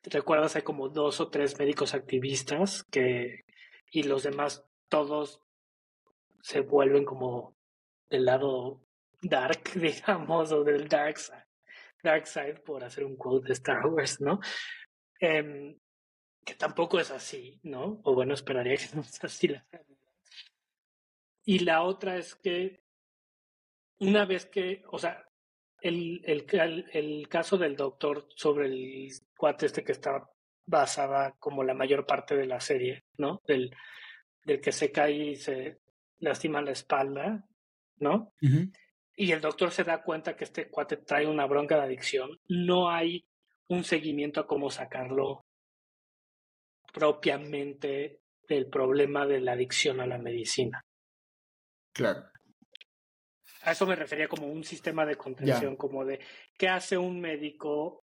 te, 0.00 0.10
recuerdas, 0.10 0.56
hay 0.56 0.62
como 0.62 0.88
dos 0.88 1.20
o 1.20 1.28
tres 1.28 1.58
médicos 1.58 1.94
activistas 1.94 2.84
que, 2.84 3.44
y 3.90 4.02
los 4.02 4.22
demás 4.22 4.64
todos 4.88 5.40
se 6.42 6.60
vuelven 6.60 7.04
como 7.04 7.54
del 8.10 8.24
lado 8.26 8.82
dark, 9.22 9.62
digamos, 9.74 10.52
o 10.52 10.64
del 10.64 10.88
dark 10.88 11.18
side, 11.18 11.46
dark 12.02 12.26
side 12.26 12.60
por 12.60 12.84
hacer 12.84 13.04
un 13.04 13.16
quote 13.16 13.48
de 13.48 13.52
Star 13.54 13.86
Wars, 13.86 14.20
¿no? 14.20 14.40
Eh, 15.20 15.76
que 16.44 16.54
tampoco 16.54 16.98
es 16.98 17.10
así, 17.10 17.60
¿no? 17.62 18.00
O 18.04 18.14
bueno, 18.14 18.34
esperaría 18.34 18.76
que 18.76 18.86
no 18.96 19.02
sea 19.02 19.26
así 19.26 19.48
la 19.48 19.64
y 21.44 21.60
la 21.60 21.82
otra 21.82 22.16
es 22.16 22.34
que 22.34 22.82
una 23.98 24.24
vez 24.24 24.46
que, 24.46 24.82
o 24.90 24.98
sea, 24.98 25.24
el, 25.80 26.22
el, 26.24 26.46
el, 26.92 27.28
caso 27.28 27.58
del 27.58 27.76
doctor 27.76 28.26
sobre 28.36 28.66
el 28.66 29.08
cuate 29.36 29.66
este 29.66 29.82
que 29.82 29.92
está 29.92 30.28
basada 30.64 31.34
como 31.38 31.64
la 31.64 31.74
mayor 31.74 32.06
parte 32.06 32.36
de 32.36 32.46
la 32.46 32.60
serie, 32.60 33.04
¿no? 33.18 33.42
Del, 33.46 33.74
del 34.44 34.60
que 34.60 34.72
se 34.72 34.92
cae 34.92 35.12
y 35.12 35.36
se 35.36 35.80
lastima 36.18 36.62
la 36.62 36.70
espalda, 36.70 37.44
¿no? 37.96 38.32
Y 39.16 39.32
el 39.32 39.40
doctor 39.40 39.72
se 39.72 39.84
da 39.84 40.02
cuenta 40.02 40.36
que 40.36 40.44
este 40.44 40.68
cuate 40.68 40.98
trae 40.98 41.26
una 41.26 41.46
bronca 41.46 41.76
de 41.76 41.82
adicción. 41.82 42.38
No 42.48 42.88
hay 42.88 43.24
un 43.68 43.84
seguimiento 43.84 44.40
a 44.40 44.46
cómo 44.46 44.70
sacarlo 44.70 45.44
propiamente 46.92 48.20
del 48.48 48.68
problema 48.68 49.26
de 49.26 49.40
la 49.40 49.52
adicción 49.52 50.00
a 50.00 50.06
la 50.06 50.18
medicina. 50.18 50.84
Claro. 51.92 52.24
A 53.62 53.72
eso 53.72 53.86
me 53.86 53.94
refería 53.94 54.28
como 54.28 54.46
un 54.48 54.64
sistema 54.64 55.06
de 55.06 55.16
contención, 55.16 55.76
como 55.76 56.04
de 56.04 56.20
qué 56.58 56.68
hace 56.68 56.98
un 56.98 57.20
médico. 57.20 58.04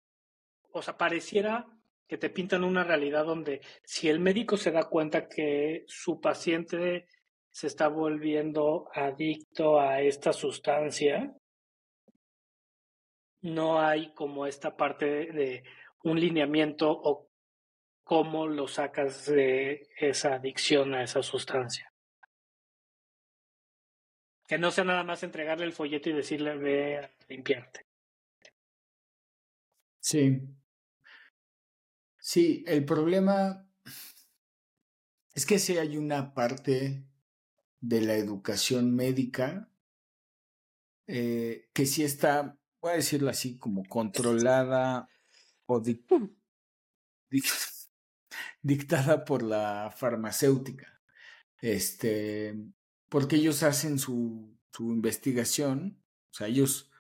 O 0.72 0.82
sea, 0.82 0.98
pareciera 0.98 1.66
que 2.08 2.18
te 2.18 2.30
pintan 2.30 2.64
una 2.64 2.84
realidad 2.84 3.26
donde 3.26 3.62
si 3.84 4.10
el 4.10 4.20
médico 4.20 4.58
se 4.58 4.72
da 4.72 4.84
cuenta 4.90 5.28
que 5.28 5.86
su 5.88 6.20
paciente 6.20 7.08
se 7.50 7.68
está 7.68 7.88
volviendo 7.88 8.90
adicto 8.94 9.80
a 9.80 10.02
esta 10.02 10.34
sustancia, 10.34 11.34
no 13.42 13.80
hay 13.80 14.14
como 14.14 14.46
esta 14.46 14.76
parte 14.76 15.06
de 15.06 15.64
un 16.04 16.20
lineamiento 16.20 16.90
o 16.92 17.30
cómo 18.04 18.48
lo 18.48 18.68
sacas 18.68 19.26
de 19.26 19.88
esa 19.98 20.36
adicción 20.36 20.94
a 20.94 21.04
esa 21.04 21.24
sustancia. 21.24 21.95
Que 24.48 24.58
no 24.58 24.72
sea 24.72 24.84
nada 24.84 25.04
más 25.04 25.24
entregarle 25.24 25.66
el 25.66 25.74
folleto 25.74 26.10
y 26.10 26.14
decirle 26.14 26.58
ve 26.58 26.98
a 26.98 27.12
limpiarte. 27.30 27.86
Sí. 30.00 30.42
Sí, 32.20 32.64
el 32.68 32.86
problema 32.86 33.68
es 35.34 35.46
que 35.46 35.60
si 35.60 35.78
hay 35.78 35.98
una 35.98 36.34
parte 36.34 37.04
de 37.82 38.02
la 38.02 38.16
educación 38.16 38.96
médica 38.96 39.70
eh, 41.08 41.70
que 41.74 41.86
sí 41.86 42.04
está, 42.04 42.58
voy 42.82 42.94
a 42.94 42.96
decirlo 42.96 43.30
así, 43.30 43.60
como 43.60 43.84
controlada 43.86 45.08
o 45.68 45.82
dictada 48.62 49.26
por 49.26 49.44
la 49.44 49.94
farmacéutica. 49.96 51.02
Este, 51.62 52.56
porque 53.16 53.38
ellos 53.38 53.64
hacen 53.64 53.98
su, 53.98 54.60
su 54.74 54.92
investigación, 54.92 56.04
o 56.32 56.34
sea, 56.34 56.48
ellos, 56.48 56.92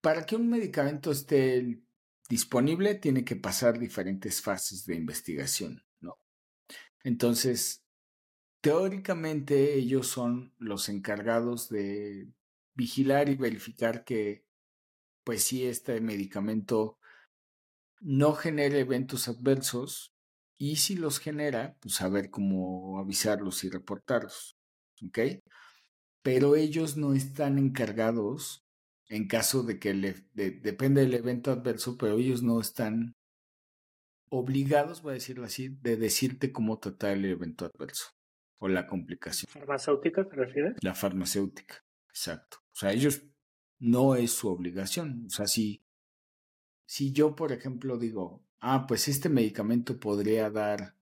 para 0.00 0.24
que 0.24 0.34
un 0.34 0.48
medicamento 0.48 1.12
esté 1.12 1.82
disponible, 2.30 2.94
tiene 2.94 3.22
que 3.22 3.36
pasar 3.36 3.78
diferentes 3.78 4.40
fases 4.40 4.86
de 4.86 4.94
investigación, 4.94 5.84
¿no? 6.00 6.18
Entonces, 7.04 7.84
teóricamente 8.62 9.74
ellos 9.74 10.06
son 10.06 10.54
los 10.56 10.88
encargados 10.88 11.68
de 11.68 12.32
vigilar 12.72 13.28
y 13.28 13.34
verificar 13.34 14.04
que, 14.04 14.46
pues 15.22 15.44
sí, 15.44 15.66
este 15.66 16.00
medicamento 16.00 16.98
no 18.00 18.32
genere 18.32 18.80
eventos 18.80 19.28
adversos 19.28 20.14
y 20.56 20.76
si 20.76 20.96
los 20.96 21.18
genera, 21.18 21.76
pues 21.78 21.96
saber 21.96 22.30
cómo 22.30 22.98
avisarlos 22.98 23.64
y 23.64 23.68
reportarlos. 23.68 24.56
¿Ok? 25.06 25.18
Pero 26.22 26.56
ellos 26.56 26.96
no 26.96 27.14
están 27.14 27.58
encargados 27.58 28.64
en 29.08 29.26
caso 29.26 29.62
de 29.62 29.78
que 29.78 29.92
le, 29.92 30.14
depende 30.32 31.02
del 31.02 31.14
evento 31.14 31.50
adverso, 31.50 31.98
pero 31.98 32.16
ellos 32.16 32.42
no 32.42 32.60
están 32.60 33.14
obligados, 34.30 35.02
voy 35.02 35.10
a 35.10 35.14
decirlo 35.14 35.44
así, 35.44 35.68
de 35.68 35.96
decirte 35.96 36.50
cómo 36.50 36.78
tratar 36.78 37.12
el 37.12 37.26
evento 37.26 37.66
adverso 37.66 38.06
o 38.58 38.68
la 38.68 38.86
complicación. 38.86 39.50
¿Farmacéutica 39.50 40.26
te 40.26 40.36
refieres? 40.36 40.76
La 40.82 40.94
farmacéutica, 40.94 41.84
exacto. 42.08 42.58
O 42.72 42.74
sea, 42.74 42.92
ellos 42.92 43.22
no 43.78 44.14
es 44.14 44.30
su 44.30 44.48
obligación. 44.48 45.26
O 45.26 45.30
sea, 45.30 45.46
si, 45.46 45.84
si 46.86 47.12
yo, 47.12 47.36
por 47.36 47.52
ejemplo, 47.52 47.98
digo, 47.98 48.42
ah, 48.60 48.86
pues 48.86 49.08
este 49.08 49.28
medicamento 49.28 50.00
podría 50.00 50.48
dar, 50.48 50.96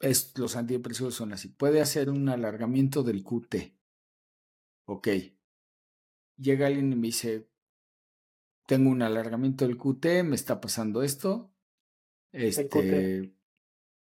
es, 0.00 0.36
los 0.38 0.56
antidepresivos 0.56 1.14
son 1.14 1.32
así, 1.32 1.48
puede 1.48 1.80
hacer 1.80 2.10
un 2.10 2.28
alargamiento 2.28 3.02
del 3.02 3.24
QT. 3.24 3.74
Ok. 4.86 5.08
Llega 6.36 6.66
alguien 6.66 6.92
y 6.92 6.96
me 6.96 7.08
dice, 7.08 7.48
tengo 8.66 8.90
un 8.90 9.02
alargamiento 9.02 9.66
del 9.66 9.76
QT, 9.76 10.24
me 10.24 10.36
está 10.36 10.60
pasando 10.60 11.02
esto, 11.02 11.52
este, 12.32 13.32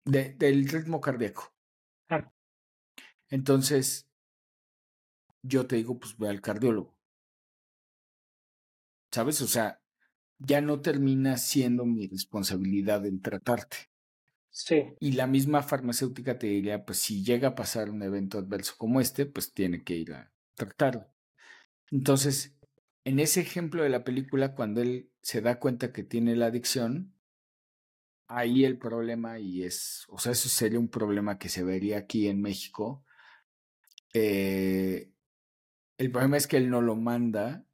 del 0.05 0.67
ritmo 0.67 1.01
cardíaco. 1.01 1.53
Ah. 2.09 2.31
Entonces, 3.29 4.09
yo 5.43 5.67
te 5.67 5.75
digo, 5.75 5.99
pues 5.99 6.17
ve 6.17 6.29
al 6.29 6.41
cardiólogo. 6.41 6.95
¿Sabes? 9.11 9.41
O 9.41 9.47
sea, 9.47 9.81
ya 10.39 10.61
no 10.61 10.81
termina 10.81 11.37
siendo 11.37 11.85
mi 11.85 12.07
responsabilidad 12.07 13.05
en 13.05 13.21
tratarte. 13.21 13.77
Sí. 14.57 14.95
Y 15.01 15.11
la 15.11 15.27
misma 15.27 15.61
farmacéutica 15.63 16.39
te 16.39 16.47
diría, 16.47 16.85
pues 16.85 16.99
si 16.99 17.25
llega 17.25 17.49
a 17.49 17.55
pasar 17.55 17.89
un 17.89 18.01
evento 18.01 18.37
adverso 18.39 18.75
como 18.77 19.01
este, 19.01 19.25
pues 19.25 19.53
tiene 19.53 19.83
que 19.83 19.97
ir 19.97 20.13
a 20.13 20.31
tratarlo. 20.53 21.07
Entonces, 21.91 22.57
en 23.03 23.19
ese 23.19 23.41
ejemplo 23.41 23.83
de 23.83 23.89
la 23.89 24.05
película, 24.05 24.55
cuando 24.55 24.81
él 24.81 25.11
se 25.21 25.41
da 25.41 25.59
cuenta 25.59 25.91
que 25.91 26.03
tiene 26.03 26.37
la 26.37 26.47
adicción, 26.47 27.13
ahí 28.27 28.63
el 28.63 28.77
problema, 28.77 29.39
y 29.39 29.63
es, 29.63 30.05
o 30.07 30.19
sea, 30.19 30.31
eso 30.31 30.47
sería 30.47 30.79
un 30.79 30.87
problema 30.89 31.37
que 31.37 31.49
se 31.49 31.63
vería 31.63 31.97
aquí 31.97 32.27
en 32.29 32.41
México. 32.41 33.03
Eh, 34.13 35.11
el 35.97 36.11
problema 36.11 36.37
es 36.37 36.47
que 36.47 36.57
él 36.57 36.69
no 36.69 36.81
lo 36.81 36.95
manda 36.95 37.65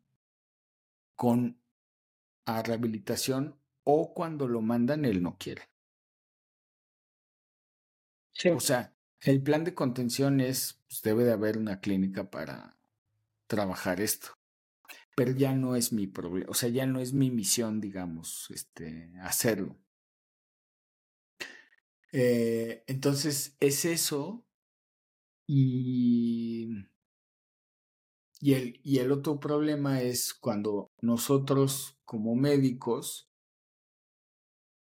con 1.16 1.62
a 2.46 2.64
rehabilitación 2.64 3.56
o 3.84 4.14
cuando 4.14 4.48
lo 4.48 4.62
mandan 4.62 5.06
él 5.06 5.22
no 5.22 5.38
quiere. 5.38 5.71
O 8.56 8.60
sea, 8.60 8.94
el 9.22 9.42
plan 9.42 9.64
de 9.64 9.74
contención 9.76 10.42
es, 10.42 10.82
pues 10.88 11.02
debe 11.02 11.24
de 11.24 11.32
haber 11.34 11.58
una 11.58 11.80
clínica 11.80 12.30
para 12.30 12.78
trabajar 13.48 14.02
esto. 14.02 14.30
Pero 15.16 15.32
ya 15.34 15.54
no 15.56 15.76
es 15.76 15.94
mi 15.94 16.08
problema, 16.08 16.50
o 16.50 16.54
sea, 16.54 16.70
ya 16.70 16.86
no 16.86 17.00
es 17.00 17.14
mi 17.14 17.32
misión, 17.32 17.82
digamos, 17.82 18.48
este, 18.52 19.14
hacerlo. 19.22 19.78
Eh, 22.14 22.84
entonces, 22.88 23.56
es 23.60 23.86
eso. 23.86 24.46
Y 25.48 26.70
y 28.42 28.54
el, 28.56 28.80
y 28.84 28.98
el 29.00 29.12
otro 29.12 29.40
problema 29.40 30.02
es 30.02 30.34
cuando 30.34 30.92
nosotros 31.02 32.00
como 32.06 32.36
médicos 32.36 33.30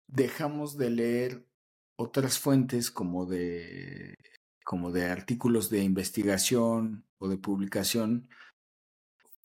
dejamos 0.07 0.77
de 0.77 0.89
leer 0.89 1.47
otras 2.01 2.39
fuentes 2.39 2.91
como 2.91 3.25
de, 3.25 4.17
como 4.63 4.91
de 4.91 5.05
artículos 5.05 5.69
de 5.69 5.83
investigación 5.83 7.05
o 7.17 7.27
de 7.27 7.37
publicación 7.37 8.29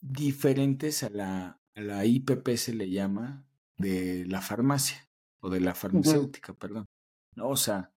diferentes 0.00 1.02
a 1.02 1.10
la, 1.10 1.60
a 1.75 1.80
la 1.80 2.04
IPP 2.04 2.56
se 2.56 2.75
le 2.75 2.90
llama 2.90 3.46
de 3.76 4.25
la 4.26 4.40
farmacia 4.40 5.08
o 5.40 5.50
de 5.50 5.60
la 5.60 5.75
farmacéutica, 5.75 6.54
perdón. 6.54 6.86
¿No? 7.34 7.48
O 7.48 7.56
sea, 7.56 7.92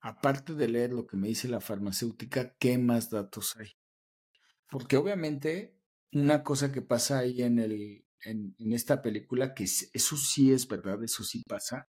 aparte 0.00 0.54
de 0.54 0.68
leer 0.68 0.92
lo 0.92 1.06
que 1.06 1.16
me 1.16 1.28
dice 1.28 1.48
la 1.48 1.60
farmacéutica, 1.60 2.54
¿qué 2.58 2.78
más 2.78 3.10
datos 3.10 3.56
hay? 3.56 3.72
Porque 4.68 4.96
obviamente 4.96 5.76
una 6.12 6.42
cosa 6.42 6.70
que 6.70 6.82
pasa 6.82 7.18
ahí 7.18 7.42
en, 7.42 7.58
el, 7.58 8.06
en, 8.24 8.54
en 8.58 8.72
esta 8.72 9.02
película, 9.02 9.54
que 9.54 9.64
eso 9.64 10.16
sí 10.16 10.52
es 10.52 10.68
verdad, 10.68 11.02
eso 11.02 11.24
sí 11.24 11.42
pasa. 11.48 11.88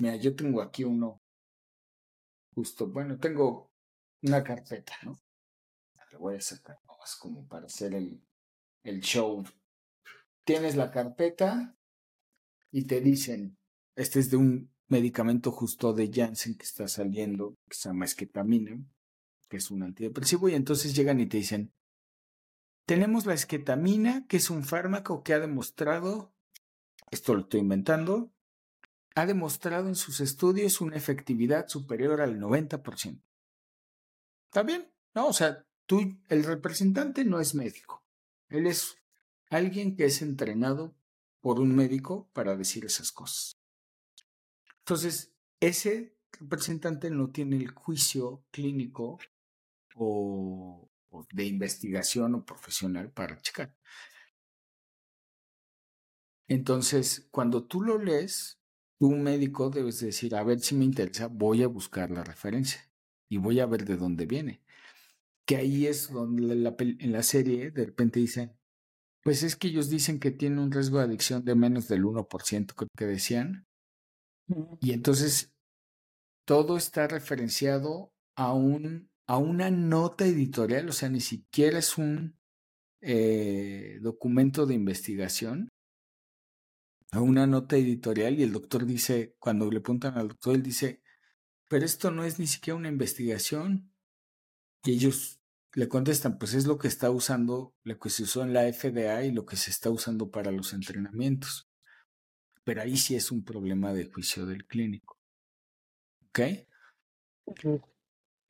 Mira, 0.00 0.16
yo 0.16 0.34
tengo 0.34 0.62
aquí 0.62 0.84
uno, 0.84 1.20
justo, 2.54 2.86
bueno, 2.86 3.18
tengo 3.18 3.70
una 4.22 4.42
carpeta, 4.42 4.94
¿no? 5.02 5.18
Le 6.10 6.18
voy 6.18 6.36
a 6.36 6.40
sacar 6.40 6.78
como 7.16 7.46
para 7.46 7.66
hacer 7.66 7.94
el, 7.94 8.22
el 8.82 9.00
show. 9.00 9.44
Tienes 10.44 10.76
la 10.76 10.90
carpeta 10.90 11.76
y 12.70 12.84
te 12.84 13.00
dicen, 13.00 13.56
este 13.96 14.20
es 14.20 14.30
de 14.30 14.36
un 14.36 14.70
medicamento 14.88 15.50
justo 15.50 15.92
de 15.92 16.10
Janssen 16.12 16.56
que 16.56 16.64
está 16.64 16.88
saliendo, 16.88 17.56
que 17.68 17.76
se 17.76 17.88
llama 17.88 18.04
esquetamina, 18.04 18.78
que 19.48 19.58
es 19.58 19.70
un 19.70 19.82
antidepresivo, 19.82 20.48
y 20.48 20.54
entonces 20.54 20.94
llegan 20.94 21.20
y 21.20 21.26
te 21.26 21.38
dicen, 21.38 21.72
tenemos 22.86 23.26
la 23.26 23.34
esquetamina, 23.34 24.26
que 24.26 24.38
es 24.38 24.50
un 24.50 24.64
fármaco 24.64 25.22
que 25.22 25.34
ha 25.34 25.40
demostrado, 25.40 26.32
esto 27.10 27.34
lo 27.34 27.42
estoy 27.42 27.60
inventando, 27.60 28.32
ha 29.18 29.26
demostrado 29.26 29.88
en 29.88 29.96
sus 29.96 30.20
estudios 30.20 30.80
una 30.80 30.96
efectividad 30.96 31.66
superior 31.66 32.20
al 32.20 32.38
90%. 32.38 33.20
¿Está 34.44 34.62
bien? 34.62 34.88
No, 35.12 35.26
o 35.26 35.32
sea, 35.32 35.66
tú, 35.86 36.16
el 36.28 36.44
representante 36.44 37.24
no 37.24 37.40
es 37.40 37.56
médico. 37.56 38.06
Él 38.48 38.68
es 38.68 38.96
alguien 39.50 39.96
que 39.96 40.04
es 40.04 40.22
entrenado 40.22 40.94
por 41.40 41.58
un 41.58 41.74
médico 41.74 42.30
para 42.32 42.54
decir 42.54 42.84
esas 42.84 43.10
cosas. 43.10 43.58
Entonces, 44.78 45.34
ese 45.58 46.16
representante 46.38 47.10
no 47.10 47.30
tiene 47.30 47.56
el 47.56 47.72
juicio 47.72 48.44
clínico 48.52 49.18
o, 49.96 50.88
o 51.08 51.26
de 51.32 51.44
investigación 51.44 52.36
o 52.36 52.44
profesional 52.44 53.10
para 53.10 53.40
checar. 53.40 53.74
Entonces, 56.46 57.26
cuando 57.32 57.66
tú 57.66 57.82
lo 57.82 57.98
lees, 57.98 58.57
tú 58.98 59.10
médico 59.10 59.70
debes 59.70 60.00
decir, 60.00 60.34
a 60.34 60.42
ver 60.42 60.60
si 60.60 60.74
me 60.74 60.84
interesa, 60.84 61.28
voy 61.28 61.62
a 61.62 61.68
buscar 61.68 62.10
la 62.10 62.24
referencia 62.24 62.80
y 63.28 63.38
voy 63.38 63.60
a 63.60 63.66
ver 63.66 63.84
de 63.84 63.96
dónde 63.96 64.26
viene. 64.26 64.62
Que 65.46 65.56
ahí 65.56 65.86
es 65.86 66.10
donde 66.10 66.54
la, 66.56 66.74
en 66.78 67.12
la 67.12 67.22
serie 67.22 67.70
de 67.70 67.86
repente 67.86 68.20
dicen, 68.20 68.58
pues 69.22 69.42
es 69.42 69.56
que 69.56 69.68
ellos 69.68 69.90
dicen 69.90 70.20
que 70.20 70.30
tiene 70.30 70.60
un 70.60 70.72
riesgo 70.72 70.98
de 70.98 71.04
adicción 71.04 71.44
de 71.44 71.54
menos 71.54 71.88
del 71.88 72.04
1%, 72.04 72.74
creo 72.74 72.88
que 72.96 73.06
decían. 73.06 73.66
Y 74.80 74.92
entonces 74.92 75.52
todo 76.46 76.76
está 76.76 77.06
referenciado 77.06 78.12
a, 78.36 78.54
un, 78.54 79.10
a 79.26 79.36
una 79.36 79.70
nota 79.70 80.24
editorial, 80.24 80.88
o 80.88 80.92
sea, 80.92 81.10
ni 81.10 81.20
siquiera 81.20 81.78
es 81.78 81.98
un 81.98 82.38
eh, 83.02 83.98
documento 84.00 84.64
de 84.64 84.74
investigación, 84.74 85.68
a 87.10 87.20
una 87.20 87.46
nota 87.46 87.76
editorial 87.76 88.38
y 88.38 88.42
el 88.42 88.52
doctor 88.52 88.84
dice, 88.84 89.34
cuando 89.38 89.70
le 89.70 89.80
preguntan 89.80 90.18
al 90.18 90.28
doctor, 90.28 90.54
él 90.54 90.62
dice, 90.62 91.02
pero 91.68 91.84
esto 91.84 92.10
no 92.10 92.24
es 92.24 92.38
ni 92.38 92.46
siquiera 92.46 92.76
una 92.76 92.88
investigación. 92.88 93.92
Y 94.84 94.92
ellos 94.92 95.40
le 95.74 95.88
contestan, 95.88 96.38
pues 96.38 96.54
es 96.54 96.66
lo 96.66 96.78
que 96.78 96.88
está 96.88 97.10
usando, 97.10 97.74
lo 97.82 97.98
que 97.98 98.10
se 98.10 98.22
usó 98.22 98.42
en 98.42 98.52
la 98.52 98.70
FDA 98.72 99.24
y 99.24 99.32
lo 99.32 99.44
que 99.44 99.56
se 99.56 99.70
está 99.70 99.90
usando 99.90 100.30
para 100.30 100.50
los 100.50 100.72
entrenamientos. 100.72 101.68
Pero 102.64 102.82
ahí 102.82 102.96
sí 102.96 103.14
es 103.16 103.30
un 103.30 103.44
problema 103.44 103.92
de 103.92 104.06
juicio 104.06 104.46
del 104.46 104.66
clínico. 104.66 105.18
¿Ok? 106.28 106.40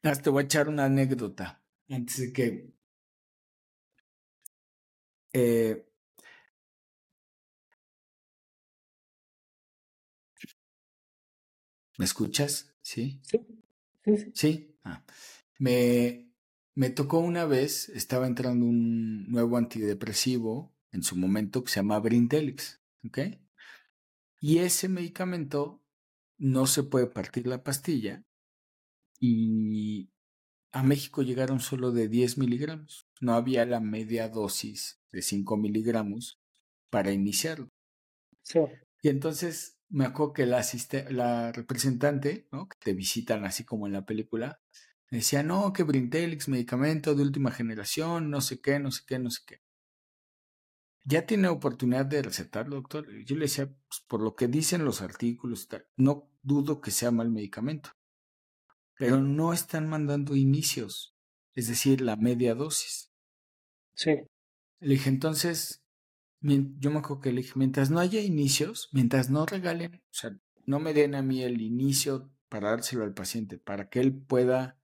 Hasta 0.02 0.22
te 0.22 0.30
voy 0.30 0.42
a 0.42 0.46
echar 0.46 0.68
una 0.68 0.84
anécdota 0.84 1.62
antes 1.88 2.18
de 2.18 2.32
que... 2.32 2.72
Eh, 5.32 5.87
¿Me 11.98 12.04
escuchas? 12.04 12.72
Sí. 12.80 13.20
Sí. 13.22 13.40
Sí. 14.04 14.16
sí. 14.16 14.32
¿Sí? 14.34 14.78
Ah. 14.84 15.04
Me, 15.58 16.30
me 16.74 16.90
tocó 16.90 17.18
una 17.18 17.44
vez, 17.44 17.88
estaba 17.90 18.26
entrando 18.26 18.64
un 18.64 19.28
nuevo 19.28 19.56
antidepresivo 19.58 20.74
en 20.92 21.02
su 21.02 21.16
momento 21.16 21.64
que 21.64 21.70
se 21.70 21.80
llama 21.80 21.98
Brintelix. 21.98 22.80
¿Ok? 23.04 23.18
Y 24.40 24.58
ese 24.58 24.88
medicamento 24.88 25.82
no 26.38 26.66
se 26.66 26.84
puede 26.84 27.08
partir 27.08 27.48
la 27.48 27.64
pastilla 27.64 28.24
y 29.18 30.10
a 30.70 30.84
México 30.84 31.22
llegaron 31.22 31.58
solo 31.58 31.90
de 31.90 32.08
10 32.08 32.38
miligramos. 32.38 33.08
No 33.20 33.34
había 33.34 33.66
la 33.66 33.80
media 33.80 34.28
dosis 34.28 35.00
de 35.10 35.22
5 35.22 35.56
miligramos 35.56 36.40
para 36.90 37.10
iniciarlo. 37.10 37.70
Sí. 38.42 38.60
Y 39.02 39.08
entonces 39.08 39.77
me 39.88 40.04
acuerdo 40.06 40.32
que 40.32 40.46
la, 40.46 40.64
la 41.10 41.52
representante, 41.52 42.48
¿no? 42.52 42.68
que 42.68 42.76
te 42.78 42.92
visitan 42.92 43.44
así 43.44 43.64
como 43.64 43.86
en 43.86 43.92
la 43.92 44.04
película, 44.06 44.60
decía, 45.10 45.42
no, 45.42 45.72
que 45.72 45.82
Brintelix, 45.82 46.48
medicamento 46.48 47.14
de 47.14 47.22
última 47.22 47.50
generación, 47.50 48.30
no 48.30 48.40
sé 48.40 48.60
qué, 48.60 48.78
no 48.78 48.90
sé 48.90 49.02
qué, 49.06 49.18
no 49.18 49.30
sé 49.30 49.40
qué 49.46 49.62
ya 51.08 51.24
tiene 51.24 51.48
oportunidad 51.48 52.04
de 52.04 52.20
recetarlo, 52.20 52.76
doctor. 52.76 53.08
Yo 53.24 53.34
le 53.36 53.42
decía, 53.42 53.66
pues, 53.66 54.02
por 54.06 54.20
lo 54.20 54.36
que 54.36 54.46
dicen 54.46 54.84
los 54.84 55.00
artículos, 55.00 55.66
no 55.96 56.30
dudo 56.42 56.82
que 56.82 56.90
sea 56.90 57.10
mal 57.10 57.30
medicamento, 57.30 57.90
pero 58.94 59.18
no 59.18 59.54
están 59.54 59.88
mandando 59.88 60.36
inicios, 60.36 61.16
es 61.54 61.68
decir, 61.68 62.02
la 62.02 62.16
media 62.16 62.54
dosis. 62.54 63.10
Sí. 63.94 64.16
Le 64.80 64.94
dije, 64.94 65.08
entonces, 65.08 65.82
yo 66.40 66.90
me 66.90 66.98
acuerdo 66.98 67.20
que 67.20 67.32
dije, 67.32 67.52
mientras 67.56 67.90
no 67.90 67.98
haya 67.98 68.20
inicios, 68.20 68.88
mientras 68.92 69.30
no 69.30 69.46
regalen, 69.46 69.96
o 69.96 70.14
sea, 70.14 70.38
no 70.66 70.78
me 70.78 70.94
den 70.94 71.14
a 71.14 71.22
mí 71.22 71.42
el 71.42 71.60
inicio 71.60 72.30
para 72.48 72.70
dárselo 72.70 73.04
al 73.04 73.14
paciente, 73.14 73.58
para 73.58 73.88
que 73.88 74.00
él 74.00 74.14
pueda 74.14 74.78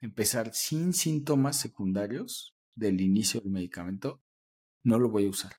empezar 0.00 0.54
sin 0.54 0.92
síntomas 0.92 1.58
secundarios 1.58 2.56
del 2.74 3.00
inicio 3.00 3.40
del 3.40 3.50
medicamento, 3.50 4.22
no 4.84 4.98
lo 4.98 5.10
voy 5.10 5.26
a 5.26 5.30
usar. 5.30 5.52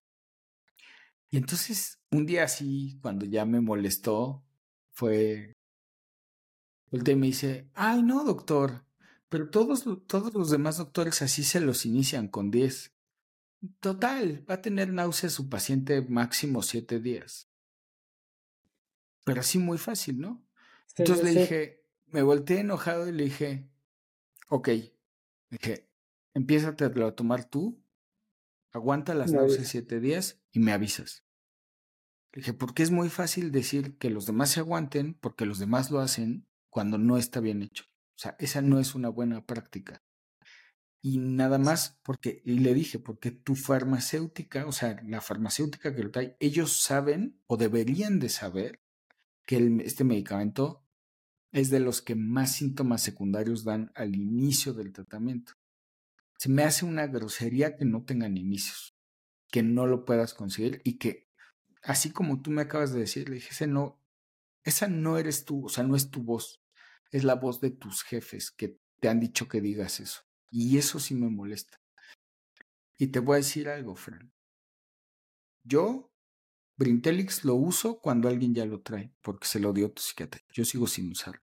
Y 1.30 1.38
entonces, 1.38 2.00
un 2.12 2.26
día 2.26 2.44
así, 2.44 2.98
cuando 3.02 3.26
ya 3.26 3.46
me 3.46 3.62
molestó, 3.62 4.44
fue. 4.92 5.54
Volté 6.92 7.12
y 7.12 7.16
me 7.16 7.28
dice: 7.28 7.70
Ay, 7.74 8.02
no, 8.02 8.24
doctor, 8.24 8.86
pero 9.30 9.50
todos, 9.50 9.86
todos 10.08 10.34
los 10.34 10.50
demás 10.50 10.78
doctores 10.78 11.22
así 11.22 11.44
se 11.44 11.60
los 11.60 11.86
inician 11.86 12.28
con 12.28 12.50
10. 12.50 12.96
Total, 13.80 14.46
va 14.50 14.56
a 14.56 14.62
tener 14.62 14.94
náuseas 14.94 15.34
su 15.34 15.50
paciente 15.50 16.02
máximo 16.02 16.62
siete 16.62 17.00
días. 17.00 17.50
Pero 19.26 19.42
así 19.42 19.60
muy 19.60 19.78
fácil, 19.78 20.20
¿no? 20.20 20.46
Entonces 20.98 21.24
le 21.24 21.42
dije, 21.42 21.86
me 22.08 22.22
volteé 22.22 22.60
enojado 22.60 23.08
y 23.08 23.12
le 23.12 23.26
dije, 23.26 23.70
ok, 24.50 24.68
le 24.68 24.94
dije, 25.50 25.90
empieza 26.34 26.70
a 26.70 27.16
tomar 27.16 27.50
tú, 27.50 27.84
aguanta 28.72 29.14
las 29.14 29.32
náuseas 29.32 29.68
siete 29.68 30.00
días 30.00 30.42
y 30.52 30.60
me 30.60 30.72
avisas. 30.72 31.26
Le 32.32 32.42
dije, 32.42 32.54
porque 32.54 32.84
es 32.84 32.92
muy 32.92 33.10
fácil 33.10 33.52
decir 33.52 33.98
que 33.98 34.10
los 34.10 34.26
demás 34.26 34.52
se 34.52 34.60
aguanten 34.60 35.16
porque 35.16 35.46
los 35.46 35.60
demás 35.60 35.92
lo 35.92 36.00
hacen 36.00 36.48
cuando 36.70 36.98
no 36.98 37.18
está 37.18 37.40
bien 37.40 37.62
hecho. 37.62 37.86
O 38.16 38.22
sea, 38.22 38.36
esa 38.40 38.62
no 38.62 38.80
es 38.80 38.96
una 38.96 39.10
buena 39.10 39.46
práctica. 39.46 40.04
Y 41.02 41.18
nada 41.20 41.58
más 41.58 41.98
porque, 42.04 42.42
y 42.46 42.60
le 42.60 42.74
dije, 42.74 43.00
porque 43.00 43.32
tu 43.32 43.56
farmacéutica, 43.56 44.66
o 44.66 44.72
sea, 44.72 45.02
la 45.06 45.22
farmacéutica 45.22 45.96
que 45.96 46.04
lo 46.04 46.12
trae, 46.12 46.36
ellos 46.40 46.82
saben 46.82 47.40
o 47.48 47.58
deberían 47.58 48.20
de 48.20 48.30
saber 48.30 48.82
que 49.46 49.82
este 49.84 50.04
medicamento 50.04 50.84
es 51.52 51.70
de 51.70 51.80
los 51.80 52.02
que 52.02 52.16
más 52.16 52.54
síntomas 52.54 53.02
secundarios 53.02 53.64
dan 53.64 53.92
al 53.96 54.16
inicio 54.16 54.74
del 54.74 54.92
tratamiento. 54.92 55.54
Se 56.38 56.50
me 56.50 56.64
hace 56.64 56.86
una 56.86 57.08
grosería 57.08 57.76
que 57.76 57.86
no 57.86 58.04
tengan 58.04 58.38
inicios 58.38 59.00
que 59.52 59.64
no 59.64 59.88
lo 59.88 60.06
puedas 60.06 60.34
conseguir 60.34 60.82
y 60.84 60.98
que, 60.98 61.28
así 61.82 62.12
como 62.12 62.42
tú 62.42 62.52
me 62.52 62.62
acabas 62.62 62.94
de 62.94 63.00
decir, 63.00 63.30
le 63.30 63.36
dije, 63.36 63.68
no, 63.68 64.02
esa 64.64 64.88
no 64.88 65.18
eres 65.18 65.46
tú, 65.46 65.66
o 65.66 65.70
sea, 65.70 65.84
no 65.84 65.96
es 65.96 66.10
tu 66.12 66.22
voz, 66.24 66.62
es 67.12 67.24
la 67.24 67.36
voz 67.36 67.60
de 67.60 67.72
tus 67.72 68.04
jefes 68.04 68.52
que 68.52 68.80
te 69.00 69.10
han 69.10 69.20
dicho 69.20 69.48
que 69.48 69.62
digas 69.62 70.00
eso. 70.00 70.22
Y 70.50 70.78
eso 70.78 71.00
sí 71.00 71.16
me 71.16 71.30
molesta. 71.30 71.80
Y 72.98 73.08
te 73.08 73.20
voy 73.20 73.36
a 73.36 73.38
decir 73.38 73.70
algo, 73.70 73.96
Fran. 73.96 74.32
Yo 75.64 76.12
Brintelix 76.80 77.44
lo 77.44 77.56
uso 77.56 78.00
cuando 78.00 78.30
alguien 78.30 78.56
ya 78.56 78.66
lo 78.66 78.82
trae, 78.82 79.14
porque 79.22 79.48
se 79.48 79.60
lo 79.60 79.74
dio 79.74 79.92
tu 79.92 80.02
psiquiatra. 80.02 80.42
Yo 80.54 80.66
sigo 80.66 80.88
sin 80.88 81.12
usarlo. 81.12 81.42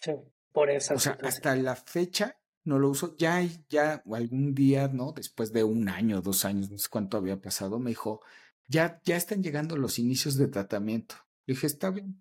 Sí, 0.00 0.12
por 0.52 0.68
esa 0.68 0.94
O 0.94 0.98
sea, 0.98 1.16
hasta 1.22 1.54
la 1.56 1.76
fecha 1.76 2.38
no 2.64 2.78
lo 2.78 2.90
uso. 2.90 3.16
Ya, 3.16 3.40
ya 3.68 4.02
algún 4.12 4.54
día, 4.54 4.88
¿no? 4.88 5.12
Después 5.12 5.52
de 5.52 5.64
un 5.64 5.88
año, 5.88 6.20
dos 6.22 6.44
años, 6.44 6.70
no 6.70 6.78
sé 6.78 6.88
cuánto 6.90 7.16
había 7.16 7.40
pasado, 7.40 7.78
me 7.78 7.90
dijo, 7.90 8.20
ya, 8.66 9.00
ya 9.04 9.16
están 9.16 9.42
llegando 9.42 9.76
los 9.76 9.98
inicios 9.98 10.36
de 10.36 10.48
tratamiento. 10.48 11.14
Le 11.46 11.54
dije, 11.54 11.68
está 11.68 11.90
bien. 11.90 12.20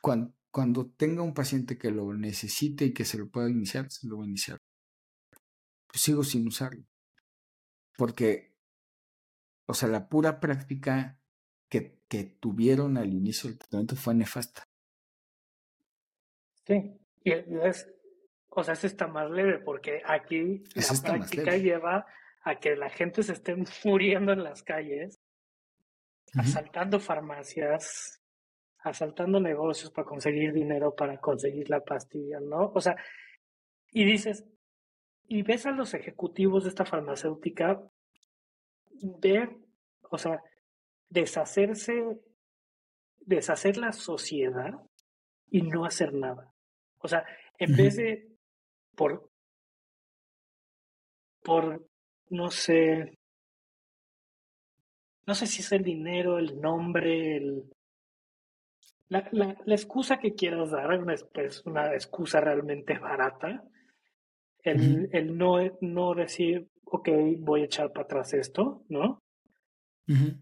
Cuando, 0.00 0.34
cuando 0.52 0.90
tenga 0.90 1.22
un 1.22 1.32
paciente 1.32 1.78
que 1.78 1.90
lo 1.90 2.12
necesite 2.12 2.84
y 2.84 2.92
que 2.92 3.06
se 3.06 3.18
lo 3.18 3.30
pueda 3.30 3.48
iniciar, 3.48 3.90
se 3.90 4.06
lo 4.06 4.16
voy 4.16 4.26
a 4.26 4.28
iniciar. 4.28 4.58
Pues 5.86 6.02
sigo 6.02 6.22
sin 6.22 6.46
usarlo. 6.46 6.84
Porque, 7.96 8.54
o 9.66 9.74
sea, 9.74 9.88
la 9.88 10.08
pura 10.08 10.40
práctica 10.40 11.18
que, 11.68 11.98
que 12.06 12.24
tuvieron 12.24 12.98
al 12.98 13.14
inicio 13.14 13.48
del 13.48 13.58
tratamiento 13.58 13.96
fue 13.96 14.14
nefasta. 14.14 14.68
Sí, 16.66 17.00
y 17.24 17.32
es, 17.32 17.88
o 18.50 18.62
sea, 18.62 18.74
eso 18.74 18.86
está 18.86 19.06
más 19.06 19.30
leve 19.30 19.58
porque 19.58 20.02
aquí 20.04 20.62
la 20.74 21.02
práctica 21.02 21.56
lleva 21.56 22.06
a 22.42 22.60
que 22.60 22.76
la 22.76 22.90
gente 22.90 23.22
se 23.22 23.32
esté 23.32 23.56
muriendo 23.84 24.32
en 24.32 24.44
las 24.44 24.62
calles, 24.62 25.18
asaltando 26.34 27.00
farmacias, 27.00 28.21
asaltando 28.82 29.40
negocios 29.40 29.90
para 29.90 30.06
conseguir 30.06 30.52
dinero, 30.52 30.94
para 30.94 31.18
conseguir 31.18 31.70
la 31.70 31.80
pastilla, 31.80 32.40
¿no? 32.40 32.72
O 32.74 32.80
sea, 32.80 32.96
y 33.90 34.04
dices, 34.04 34.44
y 35.28 35.42
ves 35.42 35.66
a 35.66 35.70
los 35.70 35.94
ejecutivos 35.94 36.64
de 36.64 36.70
esta 36.70 36.84
farmacéutica 36.84 37.80
ver, 39.20 39.56
o 40.10 40.18
sea, 40.18 40.42
deshacerse, 41.08 42.20
deshacer 43.20 43.76
la 43.76 43.92
sociedad 43.92 44.74
y 45.50 45.62
no 45.62 45.84
hacer 45.84 46.12
nada. 46.12 46.52
O 46.98 47.08
sea, 47.08 47.24
en 47.58 47.76
vez 47.76 47.96
de 47.96 48.28
por, 48.96 49.30
por, 51.42 51.86
no 52.30 52.50
sé, 52.50 53.18
no 55.26 55.34
sé 55.34 55.46
si 55.46 55.60
es 55.60 55.72
el 55.72 55.82
dinero, 55.82 56.38
el 56.38 56.60
nombre, 56.60 57.36
el, 57.36 57.64
la, 59.12 59.28
la, 59.32 59.56
la 59.64 59.74
excusa 59.74 60.18
que 60.18 60.34
quieras 60.34 60.70
dar 60.70 60.90
es 61.34 61.62
una 61.66 61.92
excusa 61.92 62.40
realmente 62.40 62.98
barata. 62.98 63.62
El, 64.64 65.10
el 65.12 65.36
no, 65.36 65.58
no 65.80 66.14
decir, 66.14 66.68
ok, 66.84 67.08
voy 67.40 67.62
a 67.62 67.64
echar 67.64 67.92
para 67.92 68.04
atrás 68.04 68.32
esto, 68.32 68.84
¿no? 68.88 69.18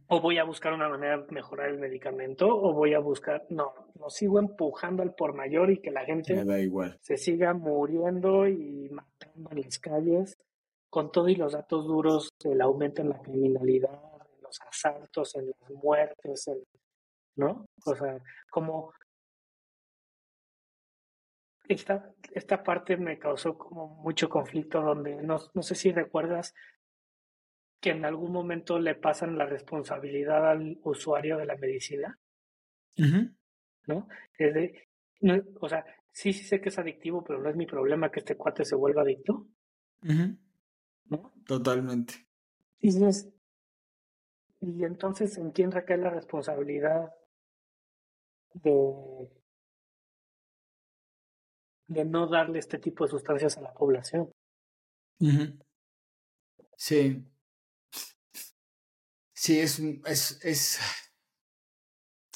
O 0.08 0.20
voy 0.20 0.38
a 0.38 0.44
buscar 0.44 0.72
una 0.72 0.88
manera 0.88 1.18
de 1.18 1.32
mejorar 1.32 1.68
el 1.68 1.78
medicamento, 1.78 2.48
o 2.48 2.72
voy 2.72 2.94
a 2.94 2.98
buscar, 2.98 3.44
no, 3.50 3.72
no 3.94 4.08
sigo 4.08 4.38
empujando 4.38 5.02
al 5.02 5.14
por 5.14 5.34
mayor 5.34 5.70
y 5.70 5.80
que 5.80 5.90
la 5.90 6.04
gente 6.04 6.44
se 7.00 7.16
siga 7.16 7.54
muriendo 7.54 8.48
y 8.48 8.88
matando 8.90 9.50
en 9.52 9.60
las 9.62 9.78
calles, 9.78 10.38
con 10.88 11.12
todo 11.12 11.28
y 11.28 11.36
los 11.36 11.52
datos 11.52 11.86
duros, 11.86 12.30
el 12.44 12.60
aumento 12.60 13.02
en 13.02 13.10
la 13.10 13.20
criminalidad, 13.20 14.00
en 14.36 14.42
los 14.42 14.60
asaltos, 14.60 15.36
en 15.36 15.46
las 15.46 15.70
muertes, 15.70 16.50
¿no? 17.36 17.66
O 17.86 17.94
sea, 17.94 18.18
como 18.50 18.92
esta, 21.68 22.12
esta 22.32 22.62
parte 22.62 22.96
me 22.96 23.18
causó 23.18 23.56
como 23.56 23.88
mucho 24.02 24.28
conflicto 24.28 24.80
donde 24.80 25.22
no, 25.22 25.38
no 25.54 25.62
sé 25.62 25.74
si 25.74 25.92
recuerdas 25.92 26.54
que 27.80 27.90
en 27.90 28.04
algún 28.04 28.32
momento 28.32 28.78
le 28.78 28.94
pasan 28.94 29.38
la 29.38 29.46
responsabilidad 29.46 30.50
al 30.50 30.78
usuario 30.82 31.38
de 31.38 31.46
la 31.46 31.56
medicina. 31.56 32.18
¿No? 33.86 34.08
Es 34.36 34.54
de, 34.54 34.88
o 35.60 35.68
sea, 35.68 35.84
sí, 36.12 36.32
sí 36.32 36.44
sé 36.44 36.60
que 36.60 36.68
es 36.68 36.78
adictivo, 36.78 37.24
pero 37.24 37.40
no 37.40 37.48
es 37.48 37.56
mi 37.56 37.66
problema 37.66 38.10
que 38.10 38.20
este 38.20 38.36
cuate 38.36 38.64
se 38.64 38.74
vuelva 38.74 39.02
adicto. 39.02 39.46
¿No? 40.02 41.32
Totalmente. 41.46 42.26
Y, 42.80 42.90
y 44.60 44.84
entonces, 44.84 45.38
¿en 45.38 45.50
quién 45.52 45.72
recae 45.72 45.96
la 45.96 46.10
responsabilidad 46.10 47.10
de, 48.54 49.28
de 51.88 52.04
no 52.04 52.26
darle 52.28 52.58
este 52.58 52.78
tipo 52.78 53.04
de 53.04 53.10
sustancias 53.10 53.56
a 53.58 53.62
la 53.62 53.72
población? 53.72 54.30
Sí, 56.76 57.24
Sí, 59.40 59.58
es 59.58 59.78
un, 59.78 60.02
es, 60.04 60.38
es, 60.44 60.78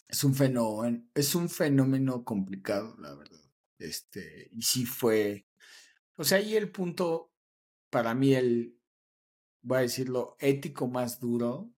es 0.09 0.24
un 0.24 0.35
fenómeno, 0.35 1.07
es 1.14 1.35
un 1.35 1.50
fenómeno 1.50 2.24
complicado, 2.24 2.96
la 2.98 3.14
verdad. 3.14 3.44
Este, 3.79 4.48
y 4.50 4.62
sí 4.62 4.87
fue, 4.87 5.46
o 6.16 6.24
sea, 6.24 6.38
ahí 6.38 6.57
el 6.57 6.70
punto, 6.72 7.31
para 7.90 8.14
mí, 8.14 8.33
el, 8.33 8.81
voy 9.61 9.79
a 9.79 9.81
decirlo, 9.83 10.37
ético 10.38 10.88
más 10.88 11.20
duro 11.20 11.74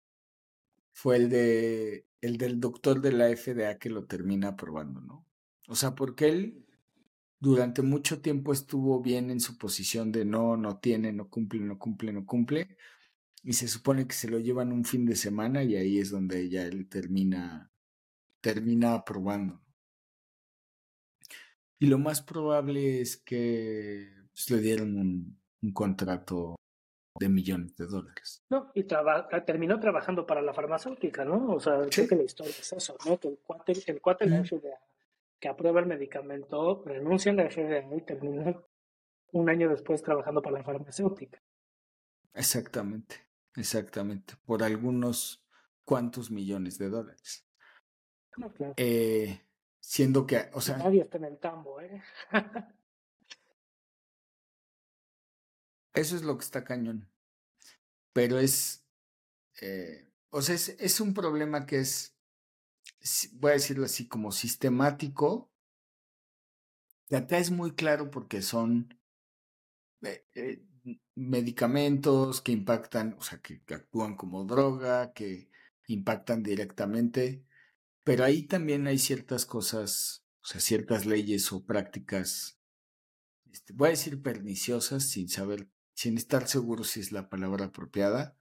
fue 0.92 1.16
el 1.16 1.28
de, 1.28 2.06
el 2.26 2.38
del 2.38 2.60
doctor 2.60 3.00
de 3.00 3.12
la 3.12 3.34
FDA 3.34 3.78
que 3.78 3.90
lo 3.90 4.06
termina 4.06 4.48
aprobando, 4.48 5.00
¿no? 5.00 5.26
O 5.68 5.74
sea, 5.74 5.94
porque 5.94 6.28
él 6.28 6.66
durante 7.40 7.82
mucho 7.82 8.20
tiempo 8.20 8.52
estuvo 8.52 9.00
bien 9.02 9.30
en 9.30 9.40
su 9.40 9.58
posición 9.58 10.12
de 10.12 10.24
no, 10.24 10.56
no 10.56 10.78
tiene, 10.78 11.12
no 11.12 11.28
cumple, 11.28 11.60
no 11.60 11.78
cumple, 11.78 12.12
no 12.12 12.26
cumple, 12.26 12.76
y 13.42 13.52
se 13.52 13.68
supone 13.68 14.06
que 14.06 14.14
se 14.14 14.28
lo 14.28 14.38
llevan 14.38 14.72
un 14.72 14.84
fin 14.84 15.06
de 15.06 15.16
semana 15.16 15.62
y 15.62 15.76
ahí 15.76 15.98
es 15.98 16.10
donde 16.10 16.48
ya 16.48 16.64
él 16.64 16.88
termina, 16.88 17.70
termina 18.40 18.94
aprobando. 18.94 19.62
Y 21.78 21.86
lo 21.86 21.98
más 21.98 22.22
probable 22.22 23.00
es 23.00 23.16
que 23.18 24.12
pues, 24.32 24.50
le 24.50 24.60
dieron 24.60 24.98
un, 24.98 25.38
un, 25.62 25.72
contrato 25.72 26.56
de 27.18 27.28
millones 27.28 27.76
de 27.76 27.86
dólares. 27.86 28.44
No, 28.50 28.70
y 28.74 28.84
terminó 28.84 29.78
trabajando 29.80 30.26
para 30.26 30.42
la 30.42 30.52
farmacéutica, 30.52 31.24
¿no? 31.24 31.54
O 31.54 31.60
sea, 31.60 31.80
creo 31.90 32.08
que 32.08 32.16
la 32.16 32.22
historia 32.22 32.50
es 32.50 32.72
eso, 32.72 32.96
¿no? 33.06 33.18
Que 33.18 33.28
el 33.28 33.38
cuate, 33.38 33.72
el 33.86 34.00
cuate 34.00 34.26
de 34.26 34.30
la 34.30 34.44
FDA 34.44 34.78
que 35.38 35.48
aprueba 35.48 35.80
el 35.80 35.86
medicamento 35.86 36.82
renuncia 36.84 37.32
a 37.32 37.34
la 37.34 37.50
FDA 37.50 37.94
y 37.94 38.00
termina 38.02 38.58
un 39.32 39.50
año 39.50 39.68
después 39.68 40.02
trabajando 40.02 40.40
para 40.40 40.58
la 40.58 40.64
farmacéutica. 40.64 41.42
Exactamente. 42.32 43.26
Exactamente, 43.56 44.34
por 44.44 44.62
algunos 44.62 45.42
cuantos 45.84 46.30
millones 46.30 46.78
de 46.78 46.90
dólares. 46.90 47.48
claro. 48.30 48.74
eh, 48.76 49.40
siendo 49.80 50.26
que, 50.26 50.50
o 50.52 50.60
sea... 50.60 50.76
Nadie 50.76 51.00
está 51.00 51.16
en 51.16 51.24
el 51.24 51.38
tambo, 51.38 51.80
¿eh? 51.80 52.02
eso 55.96 56.16
es 56.16 56.22
lo 56.22 56.38
que 56.38 56.44
está 56.44 56.64
cañón. 56.64 57.10
Pero 58.12 58.38
es, 58.38 58.86
eh, 59.60 60.08
o 60.30 60.42
sea, 60.42 60.54
es, 60.54 60.70
es 60.78 61.00
un 61.00 61.12
problema 61.14 61.66
que 61.66 61.80
es, 61.80 62.16
voy 63.32 63.50
a 63.50 63.54
decirlo 63.54 63.84
así, 63.84 64.06
como 64.06 64.32
sistemático. 64.32 65.50
Y 67.08 67.16
acá 67.16 67.38
es 67.38 67.50
muy 67.50 67.72
claro 67.74 68.10
porque 68.10 68.42
son 68.42 68.96
eh, 70.02 70.24
eh, 70.34 70.62
medicamentos 71.14 72.40
que 72.40 72.52
impactan, 72.52 73.16
o 73.18 73.22
sea, 73.22 73.40
que, 73.40 73.62
actúan 73.74 74.16
como 74.16 74.44
droga, 74.44 75.12
que 75.12 75.50
impactan 75.88 76.42
directamente, 76.42 77.44
pero 78.04 78.24
ahí 78.24 78.44
también 78.44 78.86
hay 78.86 78.98
ciertas 78.98 79.46
cosas, 79.46 80.24
o 80.42 80.46
sea, 80.46 80.60
ciertas 80.60 81.06
leyes 81.06 81.52
o 81.52 81.64
prácticas, 81.64 82.60
este, 83.52 83.72
voy 83.72 83.88
a 83.88 83.90
decir 83.90 84.22
perniciosas, 84.22 85.04
sin 85.04 85.28
saber, 85.28 85.68
sin 85.96 86.18
estar 86.18 86.46
seguro 86.46 86.84
si 86.84 87.00
es 87.00 87.10
la 87.10 87.30
palabra 87.30 87.66
apropiada, 87.66 88.36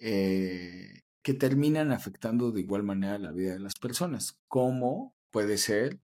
eh, 0.00 1.04
que 1.22 1.34
terminan 1.34 1.92
afectando 1.92 2.50
de 2.50 2.62
igual 2.62 2.82
manera 2.82 3.16
la 3.18 3.30
vida 3.30 3.52
de 3.52 3.60
las 3.60 3.76
personas, 3.76 4.40
como 4.48 5.14
puede 5.30 5.56
ser 5.56 6.00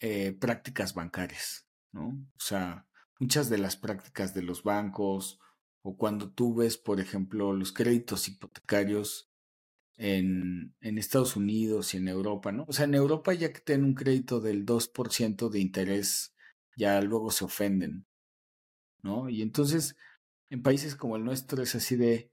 eh, 0.00 0.32
prácticas 0.32 0.94
bancarias, 0.94 1.68
¿no? 1.92 2.08
O 2.08 2.40
sea, 2.40 2.88
muchas 3.20 3.48
de 3.50 3.58
las 3.58 3.76
prácticas 3.76 4.34
de 4.34 4.42
los 4.42 4.64
bancos 4.64 5.38
o 5.82 5.96
cuando 5.96 6.32
tú 6.32 6.56
ves, 6.56 6.76
por 6.76 6.98
ejemplo, 6.98 7.52
los 7.52 7.72
créditos 7.72 8.26
hipotecarios 8.26 9.30
en, 9.96 10.74
en 10.80 10.98
Estados 10.98 11.36
Unidos 11.36 11.94
y 11.94 11.98
en 11.98 12.08
Europa, 12.08 12.50
¿no? 12.50 12.64
O 12.66 12.72
sea, 12.72 12.86
en 12.86 12.94
Europa 12.94 13.32
ya 13.32 13.52
que 13.52 13.60
tienen 13.60 13.86
un 13.86 13.94
crédito 13.94 14.40
del 14.40 14.66
2% 14.66 15.50
de 15.50 15.60
interés, 15.60 16.34
ya 16.76 17.00
luego 17.00 17.30
se 17.30 17.44
ofenden, 17.44 18.06
¿no? 19.02 19.28
Y 19.28 19.42
entonces, 19.42 19.96
en 20.50 20.62
países 20.62 20.96
como 20.96 21.16
el 21.16 21.24
nuestro 21.24 21.62
es 21.62 21.74
así 21.74 21.96
de, 21.96 22.32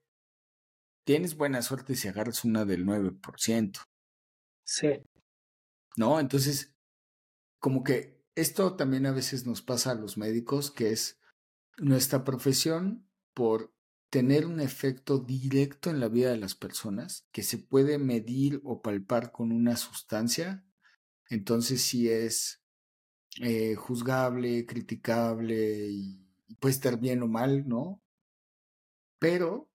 tienes 1.06 1.36
buena 1.36 1.62
suerte 1.62 1.96
si 1.96 2.08
agarras 2.08 2.44
una 2.46 2.66
del 2.66 2.86
9%. 2.86 3.80
Sí. 4.64 4.88
¿No? 5.98 6.20
Entonces, 6.20 6.76
como 7.60 7.84
que 7.84 8.24
esto 8.36 8.76
también 8.76 9.06
a 9.06 9.12
veces 9.12 9.46
nos 9.46 9.62
pasa 9.62 9.92
a 9.92 9.96
los 9.96 10.18
médicos, 10.18 10.72
que 10.72 10.92
es 10.92 11.20
nuestra 11.78 12.24
profesión 12.24 13.10
por 13.34 13.74
tener 14.10 14.46
un 14.46 14.60
efecto 14.60 15.20
directo 15.20 15.90
en 15.90 16.00
la 16.00 16.08
vida 16.08 16.32
de 16.32 16.38
las 16.38 16.56
personas 16.56 17.28
que 17.32 17.44
se 17.44 17.58
puede 17.58 17.98
medir 17.98 18.60
o 18.64 18.82
palpar 18.82 19.32
con 19.32 19.52
una 19.52 19.78
sustancia, 19.78 20.66
entonces 21.28 21.82
sí 21.82 22.10
es 22.10 22.64
eh, 23.42 23.76
juzgable, 23.76 24.66
criticable 24.66 25.88
y, 25.90 26.29
puede 26.60 26.74
estar 26.74 27.00
bien 27.00 27.22
o 27.24 27.28
mal, 27.28 27.68
¿no? 27.68 28.02
Pero 29.20 29.70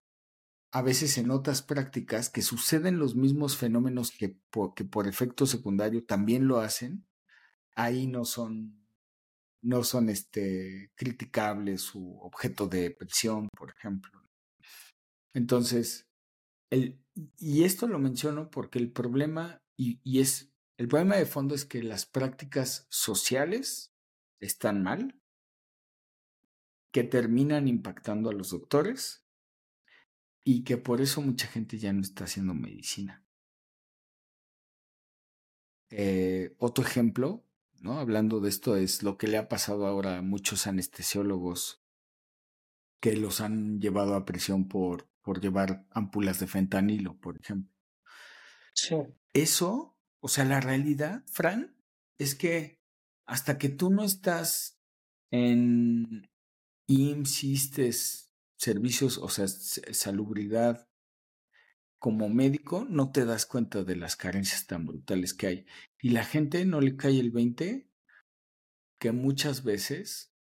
a 0.72 0.82
veces 0.82 1.18
en 1.18 1.30
otras 1.30 1.62
prácticas 1.62 2.30
que 2.30 2.42
suceden 2.42 2.98
los 2.98 3.14
mismos 3.14 3.56
fenómenos 3.56 4.10
que 4.10 4.36
por, 4.50 4.74
que 4.74 4.84
por 4.84 5.06
efecto 5.06 5.46
secundario 5.46 6.04
también 6.04 6.48
lo 6.48 6.58
hacen, 6.58 7.06
ahí 7.76 8.06
no 8.06 8.24
son 8.24 8.84
no 9.62 9.82
son 9.82 10.10
este, 10.10 10.92
criticables 10.94 11.94
u 11.94 12.18
objeto 12.20 12.68
de 12.68 12.90
presión, 12.90 13.48
por 13.56 13.70
ejemplo. 13.70 14.22
Entonces, 15.32 16.06
el, 16.70 17.00
y 17.38 17.64
esto 17.64 17.86
lo 17.86 17.98
menciono 17.98 18.50
porque 18.50 18.78
el 18.78 18.92
problema, 18.92 19.62
y, 19.74 20.00
y 20.04 20.20
es, 20.20 20.52
el 20.76 20.88
problema 20.88 21.16
de 21.16 21.24
fondo 21.24 21.54
es 21.54 21.64
que 21.64 21.82
las 21.82 22.04
prácticas 22.04 22.86
sociales 22.90 23.94
están 24.38 24.82
mal, 24.82 25.18
que 26.94 27.02
terminan 27.02 27.66
impactando 27.66 28.30
a 28.30 28.32
los 28.32 28.50
doctores 28.50 29.26
y 30.44 30.62
que 30.62 30.76
por 30.76 31.00
eso 31.00 31.20
mucha 31.22 31.48
gente 31.48 31.76
ya 31.76 31.92
no 31.92 32.00
está 32.00 32.22
haciendo 32.22 32.54
medicina. 32.54 33.26
Eh, 35.90 36.54
otro 36.58 36.84
ejemplo, 36.84 37.44
¿no? 37.80 37.98
Hablando 37.98 38.38
de 38.38 38.48
esto, 38.48 38.76
es 38.76 39.02
lo 39.02 39.18
que 39.18 39.26
le 39.26 39.38
ha 39.38 39.48
pasado 39.48 39.88
ahora 39.88 40.18
a 40.18 40.22
muchos 40.22 40.68
anestesiólogos 40.68 41.82
que 43.00 43.16
los 43.16 43.40
han 43.40 43.80
llevado 43.80 44.14
a 44.14 44.24
prisión 44.24 44.68
por 44.68 45.12
por 45.20 45.40
llevar 45.40 45.86
ampulas 45.90 46.38
de 46.38 46.46
fentanilo, 46.46 47.18
por 47.18 47.40
ejemplo. 47.40 47.74
Sí. 48.74 48.94
Eso, 49.32 49.98
o 50.20 50.28
sea, 50.28 50.44
la 50.44 50.60
realidad, 50.60 51.24
Fran, 51.26 51.74
es 52.18 52.36
que 52.36 52.78
hasta 53.26 53.58
que 53.58 53.70
tú 53.70 53.90
no 53.90 54.04
estás 54.04 54.78
en 55.32 56.28
IMSS, 56.86 58.30
servicios, 58.56 59.18
o 59.18 59.28
sea, 59.28 59.46
salubridad 59.48 60.88
como 61.98 62.28
médico, 62.28 62.86
no 62.88 63.12
te 63.12 63.24
das 63.24 63.46
cuenta 63.46 63.82
de 63.82 63.96
las 63.96 64.16
carencias 64.16 64.66
tan 64.66 64.84
brutales 64.86 65.32
que 65.32 65.46
hay. 65.46 65.66
Y 66.00 66.10
la 66.10 66.24
gente 66.24 66.64
no 66.66 66.80
le 66.80 66.96
cae 66.96 67.18
el 67.18 67.30
20 67.30 67.88
que 68.98 69.12
muchas 69.12 69.64
veces 69.64 70.34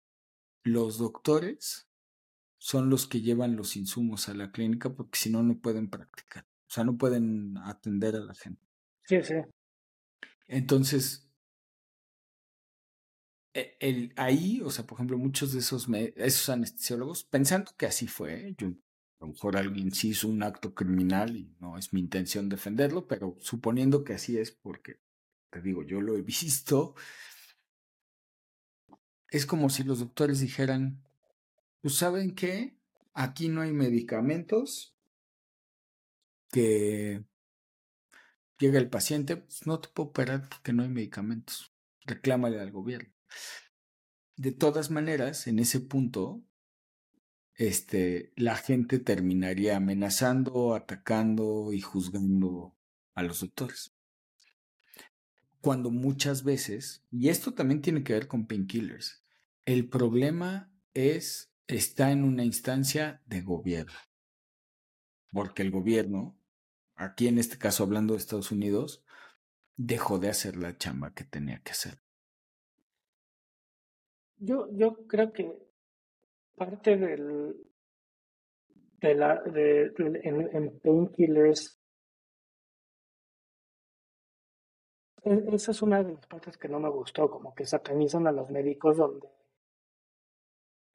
los 0.64 0.98
doctores 0.98 1.88
son 2.58 2.90
los 2.90 3.08
que 3.08 3.22
llevan 3.22 3.56
los 3.56 3.76
insumos 3.76 4.30
a 4.30 4.34
la 4.34 4.52
clínica 4.52 4.94
porque 4.94 5.20
si 5.20 5.30
no, 5.30 5.44
no 5.44 5.60
pueden 5.60 5.90
practicar. 5.90 6.46
O 6.68 6.74
sea, 6.74 6.84
no 6.84 6.98
pueden 6.98 7.58
atender 7.58 8.16
a 8.16 8.20
la 8.22 8.34
gente. 8.34 8.66
Sí, 9.04 9.22
sí. 9.24 9.36
Entonces, 10.48 11.31
e, 13.54 13.78
el, 13.80 14.14
ahí, 14.16 14.62
o 14.64 14.70
sea, 14.70 14.86
por 14.86 14.98
ejemplo, 14.98 15.18
muchos 15.18 15.54
de 15.54 15.60
esos, 15.60 15.88
esos 16.16 16.50
anestesiólogos, 16.50 17.24
pensando 17.26 17.72
que 17.78 17.86
así 17.86 18.08
fue, 18.08 18.56
yo, 18.58 18.68
a 18.68 19.26
lo 19.26 19.28
mejor 19.28 19.58
alguien 19.58 19.92
sí 19.92 20.10
hizo 20.10 20.28
un 20.28 20.44
acto 20.44 20.74
criminal 20.74 21.36
y 21.36 21.56
no 21.60 21.78
es 21.78 21.94
mi 21.94 22.00
intención 22.00 22.50
defenderlo, 22.50 23.08
pero 23.08 23.38
suponiendo 23.40 24.04
que 24.04 24.14
así 24.14 24.38
es, 24.38 24.52
porque 24.52 25.00
te 25.50 25.62
digo, 25.62 25.84
yo 25.84 26.02
lo 26.02 26.16
he 26.18 26.22
visto, 26.24 26.96
es 29.30 29.46
como 29.46 29.70
si 29.70 29.84
los 29.84 30.00
doctores 30.00 30.40
dijeran, 30.40 31.04
pues 31.82 31.96
saben 31.96 32.36
que 32.36 32.78
aquí 33.14 33.50
no 33.50 33.62
hay 33.62 33.72
medicamentos, 33.72 34.96
que 36.52 37.24
llega 38.60 38.78
el 38.78 38.90
paciente, 38.90 39.38
pues 39.38 39.66
no 39.66 39.80
te 39.80 39.90
puedo 39.90 40.10
operar 40.10 40.48
porque 40.50 40.74
no 40.74 40.84
hay 40.84 40.90
medicamentos, 40.90 41.74
reclámale 42.06 42.60
al 42.60 42.72
gobierno. 42.72 43.14
De 44.36 44.52
todas 44.52 44.90
maneras, 44.92 45.48
en 45.48 45.60
ese 45.60 45.80
punto, 45.80 46.44
este, 47.56 48.34
la 48.36 48.56
gente 48.56 49.00
terminaría 49.00 49.78
amenazando, 49.78 50.74
atacando 50.74 51.74
y 51.74 51.82
juzgando 51.82 52.76
a 53.14 53.24
los 53.24 53.42
doctores. 53.42 53.94
Cuando 55.60 55.92
muchas 55.92 56.44
veces, 56.44 57.06
y 57.12 57.30
esto 57.30 57.54
también 57.54 57.82
tiene 57.82 58.04
que 58.04 58.14
ver 58.14 58.28
con 58.28 58.48
painkillers, 58.48 59.24
el 59.66 59.88
problema 59.90 60.74
es 60.94 61.52
está 61.68 62.12
en 62.12 62.24
una 62.24 62.44
instancia 62.44 63.22
de 63.26 63.42
gobierno. 63.42 63.94
Porque 65.32 65.62
el 65.62 65.72
gobierno, 65.72 66.38
aquí 66.96 67.28
en 67.28 67.38
este 67.38 67.58
caso 67.58 67.84
hablando 67.84 68.14
de 68.14 68.20
Estados 68.20 68.52
Unidos, 68.52 69.04
dejó 69.78 70.20
de 70.20 70.30
hacer 70.30 70.58
la 70.58 70.78
chamba 70.78 71.14
que 71.14 71.24
tenía 71.24 71.62
que 71.62 71.72
hacer. 71.72 72.02
Yo, 74.44 74.68
yo 74.72 75.06
creo 75.06 75.32
que 75.32 75.56
parte 76.56 76.98
del 76.98 77.56
de 79.00 79.16
la 79.16 79.40
de, 79.42 79.94
en, 79.98 80.56
en 80.56 80.80
painkillers 80.80 81.80
e, 85.24 85.44
esa 85.54 85.72
es 85.72 85.82
una 85.84 86.04
de 86.04 86.14
las 86.14 86.26
partes 86.26 86.58
que 86.58 86.68
no 86.68 86.80
me 86.80 86.90
gustó, 86.90 87.30
como 87.30 87.54
que 87.54 87.68
satanizan 87.68 88.26
a 88.26 88.32
los 88.32 88.50
médicos 88.50 88.98
donde 88.98 89.30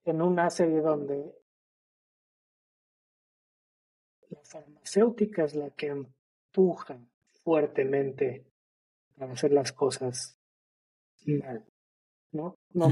en 0.04 0.22
una 0.22 0.50
serie 0.50 0.80
donde 0.80 1.32
la 4.28 4.42
farmacéutica 4.42 5.44
es 5.44 5.54
la 5.54 5.70
que 5.70 5.86
empuja 5.86 6.98
fuertemente 7.44 8.44
a 9.20 9.24
hacer 9.26 9.52
las 9.52 9.72
cosas 9.72 10.36
mal, 11.26 11.64
¿no? 12.32 12.56
No, 12.72 12.88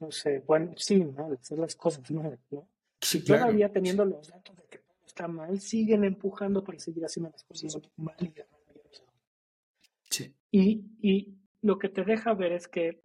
no 0.00 0.10
sé, 0.10 0.40
bueno, 0.46 0.72
sí, 0.76 1.04
mal, 1.04 1.34
hacer 1.34 1.58
las 1.58 1.76
cosas 1.76 2.10
mal, 2.10 2.38
¿no? 2.50 2.68
Sí, 3.00 3.24
Todavía 3.24 3.70
teniendo 3.70 4.04
los 4.04 4.28
datos 4.28 4.56
de 4.56 4.64
que 4.64 4.78
todo 4.78 5.06
está 5.06 5.28
mal, 5.28 5.60
siguen 5.60 6.04
empujando 6.04 6.64
para 6.64 6.78
seguir 6.78 7.04
haciendo 7.04 7.30
las 7.30 7.44
cosas 7.44 7.78
mal 7.96 8.16
y 8.20 8.32
Sí. 10.10 10.34
Y, 10.50 10.84
y 11.00 11.38
lo 11.60 11.78
que 11.78 11.90
te 11.90 12.02
deja 12.02 12.32
ver 12.34 12.52
es 12.52 12.66
que 12.66 13.02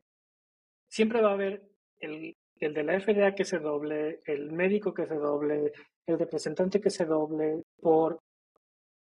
siempre 0.87 1.21
va 1.21 1.31
a 1.31 1.33
haber 1.33 1.69
el, 1.99 2.37
el 2.59 2.73
de 2.73 2.83
la 2.83 2.99
FDA 2.99 3.35
que 3.35 3.45
se 3.45 3.59
doble, 3.59 4.21
el 4.25 4.51
médico 4.51 4.93
que 4.93 5.05
se 5.05 5.15
doble, 5.15 5.73
el 6.05 6.19
representante 6.19 6.79
que 6.79 6.89
se 6.89 7.05
doble 7.05 7.63
por 7.81 8.21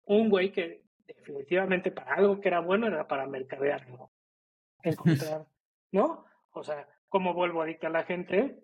un 0.05 0.29
güey 0.29 0.51
que 0.51 0.83
definitivamente 1.05 1.91
para 1.91 2.15
algo 2.15 2.39
que 2.39 2.47
era 2.47 2.59
bueno 2.59 2.87
era 2.87 3.07
para 3.07 3.27
mercadearlo. 3.27 4.11
Encontrar, 4.83 5.45
¿no? 5.91 6.25
O 6.51 6.63
sea, 6.63 6.87
¿cómo 7.09 7.33
vuelvo 7.33 7.61
a 7.61 7.65
dictar 7.65 7.89
a 7.89 7.99
la 7.99 8.03
gente? 8.03 8.63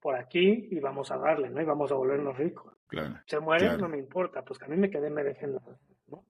Por 0.00 0.16
aquí 0.16 0.68
y 0.70 0.80
vamos 0.80 1.10
a 1.10 1.18
darle, 1.18 1.50
¿no? 1.50 1.60
Y 1.60 1.64
vamos 1.64 1.92
a 1.92 1.94
volvernos 1.94 2.36
ricos. 2.36 2.74
Claro. 2.86 3.20
Se 3.26 3.38
muere, 3.38 3.76
no 3.76 3.88
me 3.88 3.98
importa, 3.98 4.42
pues 4.42 4.58
que 4.58 4.64
a 4.64 4.68
mí 4.68 4.76
me 4.76 4.90
quedé, 4.90 5.10
me 5.10 5.22
dejen, 5.22 5.58
¿no? 6.08 6.24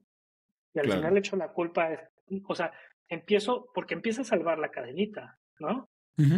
Y 0.75 0.79
al 0.79 0.91
final 0.91 1.15
le 1.15 1.21
echo 1.21 1.37
la 1.37 1.49
culpa, 1.49 1.93
es, 1.93 2.01
o 2.47 2.55
sea, 2.55 2.73
empiezo, 3.09 3.71
porque 3.75 3.95
empieza 3.95 4.23
a 4.23 4.25
salvar 4.25 4.59
la 4.59 4.71
cadenita, 4.71 5.39
¿no? 5.59 5.89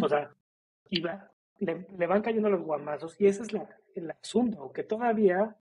O 0.00 0.08
sea, 0.08 0.30
iba, 0.90 1.30
le, 1.58 1.86
le, 1.98 2.06
van 2.06 2.22
cayendo 2.22 2.48
los 2.48 2.62
guamazos 2.62 3.20
y 3.20 3.26
ese 3.26 3.42
es 3.42 3.52
la, 3.52 3.68
el 3.94 4.10
asunto, 4.10 4.72
que 4.72 4.84
todavía 4.84 5.56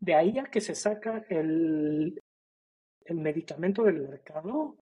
de 0.00 0.14
ahí 0.14 0.38
a 0.38 0.44
que 0.44 0.60
se 0.60 0.74
saca 0.74 1.24
el, 1.28 2.22
el 3.04 3.16
medicamento 3.16 3.82
del 3.82 4.08
mercado, 4.08 4.76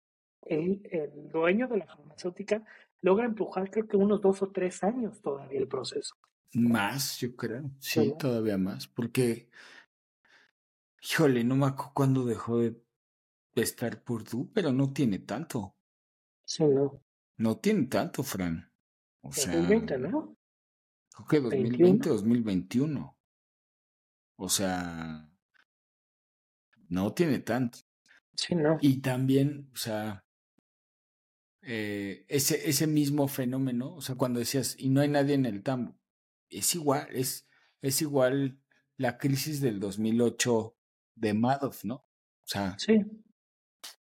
el, 0.45 0.87
el 0.91 1.29
dueño 1.29 1.67
de 1.67 1.77
la 1.77 1.87
farmacéutica 1.87 2.63
logra 3.01 3.25
empujar 3.25 3.69
creo 3.69 3.87
que 3.87 3.97
unos 3.97 4.21
dos 4.21 4.41
o 4.41 4.51
tres 4.51 4.83
años 4.83 5.21
todavía 5.21 5.59
el 5.59 5.67
proceso. 5.67 6.15
Más, 6.53 7.19
yo 7.19 7.35
creo, 7.35 7.69
sí, 7.79 8.13
todavía 8.17 8.57
más, 8.57 8.87
porque, 8.87 9.49
híjole, 11.01 11.43
no 11.43 11.55
me 11.55 11.65
acuerdo 11.65 11.91
cuándo 11.93 12.25
dejó 12.25 12.59
de 12.59 12.81
estar 13.55 14.01
Purdue, 14.03 14.49
pero 14.53 14.71
no 14.71 14.93
tiene 14.93 15.19
tanto. 15.19 15.75
Sí, 16.45 16.63
no. 16.63 17.01
No 17.37 17.57
tiene 17.57 17.87
tanto, 17.87 18.23
Fran. 18.23 18.71
O 19.21 19.29
2020, 19.29 19.87
sea, 19.87 19.97
¿no? 19.97 20.37
Creo 21.27 21.27
que 21.27 21.39
2020, 21.41 22.09
2021. 22.09 23.17
O 24.37 24.49
sea, 24.49 25.29
no 26.89 27.13
tiene 27.13 27.39
tanto. 27.39 27.79
Sí, 28.35 28.55
no. 28.55 28.77
Y 28.81 29.01
también, 29.01 29.69
o 29.73 29.77
sea, 29.77 30.24
eh, 31.67 32.25
ese, 32.27 32.69
ese 32.69 32.85
mismo 32.85 33.27
fenómeno, 33.27 33.95
o 33.95 34.01
sea, 34.01 34.15
cuando 34.15 34.39
decías, 34.39 34.75
y 34.77 34.89
no 34.89 35.01
hay 35.01 35.07
nadie 35.07 35.33
en 35.33 35.47
el 35.47 35.63
tambo, 35.63 35.97
es 36.49 36.75
igual, 36.75 37.07
es, 37.11 37.47
es 37.81 38.01
igual 38.03 38.59
la 38.97 39.17
crisis 39.17 39.61
del 39.61 39.79
2008 39.79 40.75
de 41.15 41.33
Madoff, 41.33 41.83
¿no? 41.83 41.95
O 41.95 42.47
sea, 42.47 42.77
sí. 42.77 43.01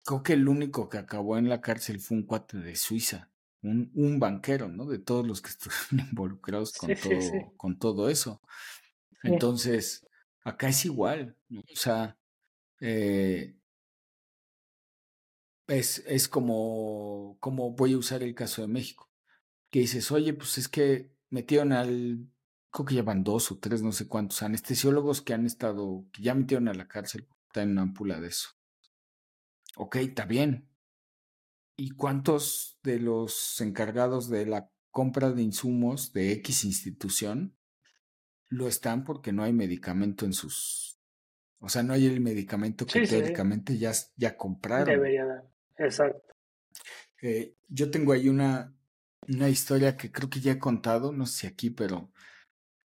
creo 0.05 0.23
que 0.23 0.33
el 0.33 0.47
único 0.47 0.87
que 0.87 0.99
acabó 0.99 1.37
en 1.37 1.49
la 1.49 1.59
cárcel 1.59 1.99
fue 1.99 2.17
un 2.17 2.23
cuate 2.23 2.57
de 2.57 2.77
Suiza. 2.77 3.29
un, 3.61 3.91
un 3.93 4.19
banquero, 4.19 4.69
¿no? 4.69 4.85
De 4.85 4.99
todos 4.99 5.27
los 5.27 5.41
que 5.41 5.49
estuvieron 5.49 6.07
involucrados 6.11 6.71
con, 6.73 6.95
todo, 6.95 7.53
con 7.57 7.77
todo 7.77 8.09
eso. 8.09 8.41
Entonces, 9.21 10.07
acá 10.43 10.69
es 10.69 10.85
igual, 10.85 11.35
o 11.51 11.75
sea, 11.75 12.17
eh, 12.79 13.58
es, 15.69 16.03
es 16.07 16.27
como, 16.27 17.37
como 17.39 17.71
voy 17.71 17.93
a 17.93 17.97
usar 17.97 18.23
el 18.23 18.35
caso 18.35 18.61
de 18.61 18.67
México, 18.67 19.09
que 19.69 19.79
dices, 19.79 20.11
oye, 20.11 20.33
pues 20.33 20.57
es 20.57 20.67
que 20.67 21.13
metieron 21.29 21.71
al, 21.71 22.27
creo 22.71 22.85
que 22.85 22.95
llevan 22.95 23.23
dos 23.23 23.51
o 23.51 23.59
tres, 23.59 23.81
no 23.81 23.91
sé 23.91 24.07
cuántos 24.07 24.41
anestesiólogos 24.43 25.21
que 25.21 25.33
han 25.33 25.45
estado, 25.45 26.05
que 26.11 26.23
ya 26.23 26.35
metieron 26.35 26.67
a 26.67 26.73
la 26.73 26.87
cárcel, 26.87 27.27
está 27.47 27.61
en 27.61 27.71
una 27.71 27.83
ampula 27.83 28.19
de 28.19 28.27
eso. 28.27 28.49
Ok, 29.75 29.97
está 29.97 30.25
bien. 30.25 30.67
¿Y 31.75 31.91
cuántos 31.91 32.77
de 32.83 32.99
los 32.99 33.61
encargados 33.61 34.29
de 34.29 34.45
la 34.45 34.71
compra 34.91 35.31
de 35.31 35.43
insumos 35.43 36.11
de 36.11 36.33
X 36.33 36.65
institución 36.65 37.55
lo 38.49 38.67
están 38.67 39.03
porque 39.03 39.31
no 39.31 39.43
hay 39.43 39.53
medicamento 39.53 40.25
en 40.25 40.33
sus... 40.33 40.99
O 41.59 41.69
sea, 41.69 41.83
no 41.83 41.93
hay 41.93 42.05
el 42.05 42.21
medicamento 42.21 42.85
que 42.85 43.05
teóricamente 43.05 43.77
ya, 43.77 43.91
ya 44.15 44.35
compraron. 44.35 44.87
Debería 44.87 45.25
dar. 45.25 45.48
Exacto. 45.79 46.33
Eh, 47.21 47.55
yo 47.67 47.89
tengo 47.89 48.13
ahí 48.13 48.29
una, 48.29 48.75
una 49.27 49.49
historia 49.49 49.97
que 49.97 50.11
creo 50.11 50.29
que 50.29 50.39
ya 50.39 50.53
he 50.53 50.59
contado, 50.59 51.11
no 51.11 51.25
sé 51.25 51.39
si 51.39 51.47
aquí, 51.47 51.69
pero 51.69 52.11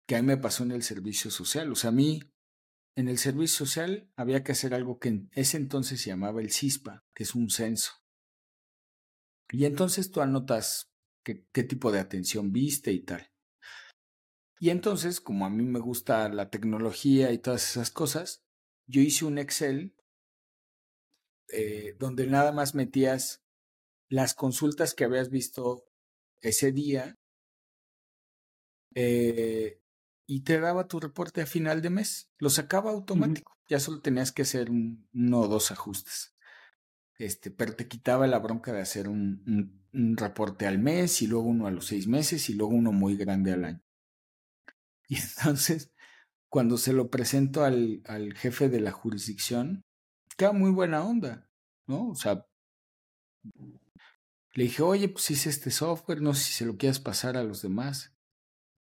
que 0.08 0.16
a 0.16 0.22
mí 0.22 0.28
me 0.28 0.38
pasó 0.38 0.64
en 0.64 0.72
el 0.72 0.84
servicio 0.84 1.32
social. 1.32 1.72
O 1.72 1.76
sea, 1.76 1.90
a 1.90 1.94
mí 1.94 2.22
en 2.96 3.08
el 3.08 3.18
servicio 3.18 3.66
social 3.66 4.10
había 4.16 4.44
que 4.44 4.52
hacer 4.52 4.74
algo 4.74 5.00
que 5.00 5.10
en 5.10 5.30
ese 5.34 5.58
entonces 5.58 6.02
se 6.02 6.10
llamaba 6.10 6.42
el 6.42 6.52
CISPA, 6.52 7.04
que 7.14 7.24
es 7.24 7.36
un 7.36 7.50
censo. 7.50 7.94
Y 9.52 9.66
entonces 9.66 10.12
tú 10.12 10.22
anotas 10.22 10.92
qué, 11.24 11.46
qué 11.52 11.64
tipo 11.64 11.92
de 11.92 12.00
atención 12.00 12.52
viste 12.52 12.92
y 12.92 13.02
tal. 13.02 13.30
Y 14.60 14.70
entonces, 14.70 15.20
como 15.20 15.46
a 15.46 15.50
mí 15.50 15.64
me 15.64 15.80
gusta 15.80 16.30
la 16.30 16.50
tecnología 16.50 17.32
y 17.32 17.38
todas 17.38 17.70
esas 17.70 17.92
cosas, 17.92 18.44
yo 18.88 19.02
hice 19.02 19.26
un 19.26 19.38
Excel 19.38 19.94
eh, 21.50 21.96
donde 22.00 22.28
nada 22.28 22.52
más 22.52 22.76
metías 22.76 23.44
las 24.10 24.34
consultas 24.34 24.94
que 24.94 25.06
habías 25.06 25.30
visto 25.30 25.86
ese 26.42 26.72
día 26.72 27.18
eh, 28.96 29.80
y 30.28 30.42
te 30.42 30.60
daba 30.60 30.88
tu 30.88 31.00
reporte 31.00 31.42
a 31.42 31.46
final 31.46 31.82
de 31.82 31.90
mes. 31.90 32.30
Lo 32.38 32.50
sacaba 32.50 32.92
automático. 32.92 33.58
Ya 33.68 33.80
solo 33.80 34.02
tenías 34.02 34.32
que 34.32 34.44
hacer 34.44 34.70
uno 34.70 35.40
o 35.40 35.48
dos 35.48 35.72
ajustes. 35.72 36.36
Este, 37.18 37.52
pero 37.52 37.76
te 37.76 37.88
quitaba 37.88 38.28
la 38.28 38.40
bronca 38.40 38.74
de 38.74 38.82
hacer 38.82 39.08
un, 39.08 39.84
un, 39.94 40.18
reporte 40.18 40.66
al 40.66 40.80
mes 40.80 41.22
y 41.22 41.28
luego 41.28 41.46
uno 41.46 41.68
a 41.68 41.72
los 41.72 41.86
seis 41.86 42.08
meses 42.08 42.50
y 42.50 42.54
luego 42.54 42.74
uno 42.74 42.92
muy 42.92 43.16
grande 43.16 43.54
al 43.54 43.66
año. 43.66 43.82
Y 45.08 45.18
entonces, 45.18 45.92
cuando 46.50 46.78
se 46.78 46.94
lo 46.94 47.10
presento 47.10 47.64
al, 47.64 48.02
al 48.06 48.34
jefe 48.34 48.70
de 48.70 48.80
la 48.80 48.92
jurisdicción, 48.92 49.86
queda 50.36 50.52
muy 50.52 50.72
buena 50.72 51.04
onda, 51.04 51.50
¿no? 51.88 52.10
O 52.10 52.16
sea, 52.16 52.46
le 54.54 54.64
dije, 54.64 54.84
oye, 54.84 55.10
pues 55.10 55.32
hice 55.32 55.50
este 55.50 55.72
software, 55.72 56.22
no 56.22 56.34
sé 56.34 56.44
si 56.44 56.54
se 56.54 56.66
lo 56.66 56.78
quieras 56.78 57.00
pasar 57.00 57.38
a 57.38 57.44
los 57.44 57.62
demás. 57.62 58.16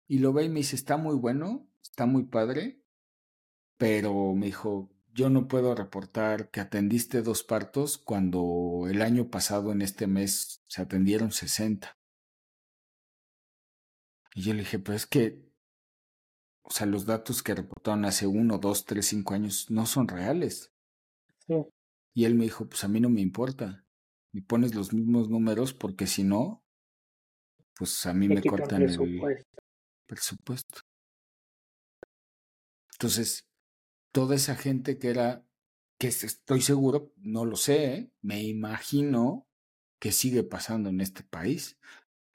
Y 0.09 0.19
lo 0.19 0.33
ve 0.33 0.45
y 0.45 0.49
me 0.49 0.57
dice, 0.57 0.75
está 0.75 0.97
muy 0.97 1.15
bueno, 1.17 1.69
está 1.83 2.07
muy 2.07 2.25
padre, 2.25 2.83
pero 3.77 4.35
me 4.35 4.47
dijo, 4.47 4.91
yo 5.13 5.31
no 5.31 5.49
puedo 5.49 5.75
reportar 5.75 6.51
que 6.51 6.61
atendiste 6.61 7.23
dos 7.23 7.45
partos 7.45 7.99
cuando 7.99 8.87
el 8.89 9.03
año 9.03 9.31
pasado 9.31 9.73
en 9.73 9.83
este 9.83 10.07
mes 10.07 10.63
se 10.67 10.83
atendieron 10.83 11.31
60. 11.31 11.97
Y 14.35 14.43
yo 14.43 14.55
le 14.55 14.61
dije, 14.61 14.79
pues 14.79 15.03
es 15.03 15.07
que, 15.07 15.51
o 16.63 16.71
sea, 16.71 16.87
los 16.87 17.07
datos 17.07 17.43
que 17.43 17.55
reportaron 17.55 18.05
hace 18.05 18.27
uno, 18.27 18.59
dos, 18.59 18.85
tres, 18.85 19.07
cinco 19.07 19.35
años 19.35 19.71
no 19.71 19.87
son 19.87 20.09
reales. 20.09 20.73
Sí. 21.51 21.67
Y 22.15 22.25
él 22.25 22.35
me 22.35 22.45
dijo, 22.45 22.69
pues 22.69 22.85
a 22.85 22.89
mí 22.89 23.01
no 23.01 23.11
me 23.11 23.21
importa. 23.21 23.85
Y 24.33 24.43
pones 24.43 24.75
los 24.75 24.93
mismos 24.93 25.29
números 25.29 25.75
porque 25.75 26.07
si 26.07 26.23
no, 26.23 26.63
pues 27.77 28.07
a 28.07 28.13
mí 28.13 28.29
me, 28.29 28.43
cortan 28.43 28.83
el, 28.83 29.45
presupuesto. 30.07 30.83
Entonces, 32.93 33.47
toda 34.13 34.37
esa 34.37 34.55
gente 34.55 34.99
que 34.99 35.09
era, 35.09 35.45
que 35.99 36.09
estoy 36.09 36.61
seguro, 36.61 37.13
no 37.17 37.45
lo 37.45 37.57
sé, 37.57 37.95
¿eh? 37.95 38.13
me 38.21 38.43
imagino 38.43 39.49
que 39.99 40.13
sigue 40.13 40.43
pasando 40.43 40.91
en 40.91 41.01
este 41.01 41.25
país, 41.25 41.79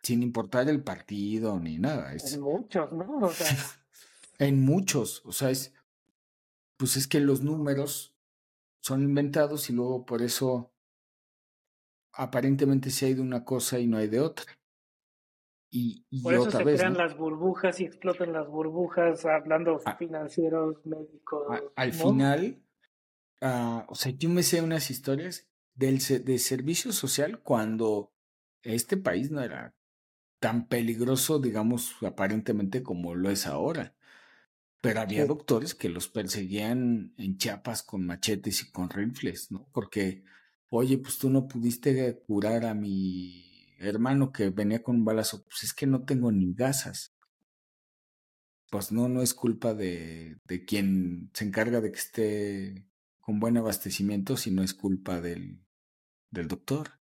sin 0.01 0.23
importar 0.23 0.69
el 0.69 0.84
partido 0.84 1.60
ni 1.60 1.78
nada. 1.78 2.12
en 2.13 2.41
muchos, 2.41 2.91
¿no? 2.91 3.30
en 4.39 4.65
muchos, 4.65 5.21
o 5.25 5.32
sea, 5.32 5.51
es, 5.51 5.73
pues 6.78 6.97
es 6.97 7.08
que 7.08 7.19
los 7.19 7.41
números 7.41 8.14
son 8.86 9.02
inventados 9.02 9.71
y 9.71 9.74
luego 9.74 10.06
por 10.06 10.21
eso 10.21 10.71
aparentemente 12.13 12.91
se 12.91 13.08
hay 13.08 13.13
de 13.15 13.21
una 13.21 13.43
cosa 13.43 13.80
y 13.80 13.88
no 13.88 13.98
hay 13.98 14.08
de 14.08 14.19
otra. 14.19 14.45
Y, 15.71 16.06
Por 16.21 16.36
eso 16.36 16.52
se 16.52 16.63
crean 16.63 16.95
las 16.95 17.17
burbujas 17.17 17.80
y 17.80 17.86
explotan 17.86 18.32
las 18.32 18.48
burbujas, 18.48 19.26
hablando 19.26 19.80
financieros, 19.98 20.86
médicos. 20.86 21.62
al 21.76 21.93
final, 21.93 22.63
ah, 23.41 23.88
o 23.89 23.95
sea, 23.95 24.12
yo 24.12 24.30
me 24.30 24.43
sé 24.43 24.62
unas 24.62 24.91
historias 24.91 25.50
del 25.74 25.98
de 25.98 26.38
servicio 26.38 26.93
social 26.93 27.41
cuando 27.41 28.13
este 28.62 28.98
país 28.98 29.32
no 29.32 29.41
era 29.41 29.76
tan 30.39 30.67
peligroso, 30.67 31.39
digamos, 31.39 31.95
aparentemente 32.04 32.84
como 32.84 33.15
lo 33.15 33.32
es 33.32 33.48
ahora. 33.48 33.95
Pero 34.86 35.02
había 35.02 35.26
doctores 35.26 35.74
que 35.74 35.89
los 35.89 36.08
perseguían 36.08 37.13
en 37.17 37.38
chapas 37.38 37.82
con 37.82 38.06
machetes 38.06 38.62
y 38.62 38.71
con 38.71 38.89
rifles, 38.89 39.52
¿no? 39.52 39.67
Porque, 39.74 40.24
oye, 40.69 41.00
pues 41.00 41.17
tú 41.17 41.30
no 41.30 41.48
pudiste 41.48 42.21
curar 42.28 42.65
a 42.65 42.76
mi 42.76 43.76
hermano 43.80 44.32
que 44.32 44.52
venía 44.52 44.84
con 44.84 44.98
un 44.98 45.06
balazo, 45.06 45.43
pues 45.43 45.63
es 45.63 45.74
que 45.74 45.88
no 45.88 46.06
tengo 46.06 46.32
ni 46.32 46.54
gasas. 46.54 47.15
Pues 48.69 48.91
no, 48.91 49.10
no 49.10 49.24
es 49.24 49.34
culpa 49.34 49.74
de, 49.74 50.38
de 50.45 50.65
quien 50.65 51.32
se 51.34 51.45
encarga 51.45 51.82
de 51.82 51.91
que 51.91 52.00
esté 52.00 52.86
con 53.19 53.39
buen 53.39 53.58
abastecimiento, 53.58 54.38
sino 54.38 54.62
es 54.62 54.76
culpa 54.76 55.19
del, 55.19 55.65
del 56.30 56.48
doctor. 56.48 57.00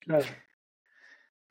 Claro. 0.00 0.26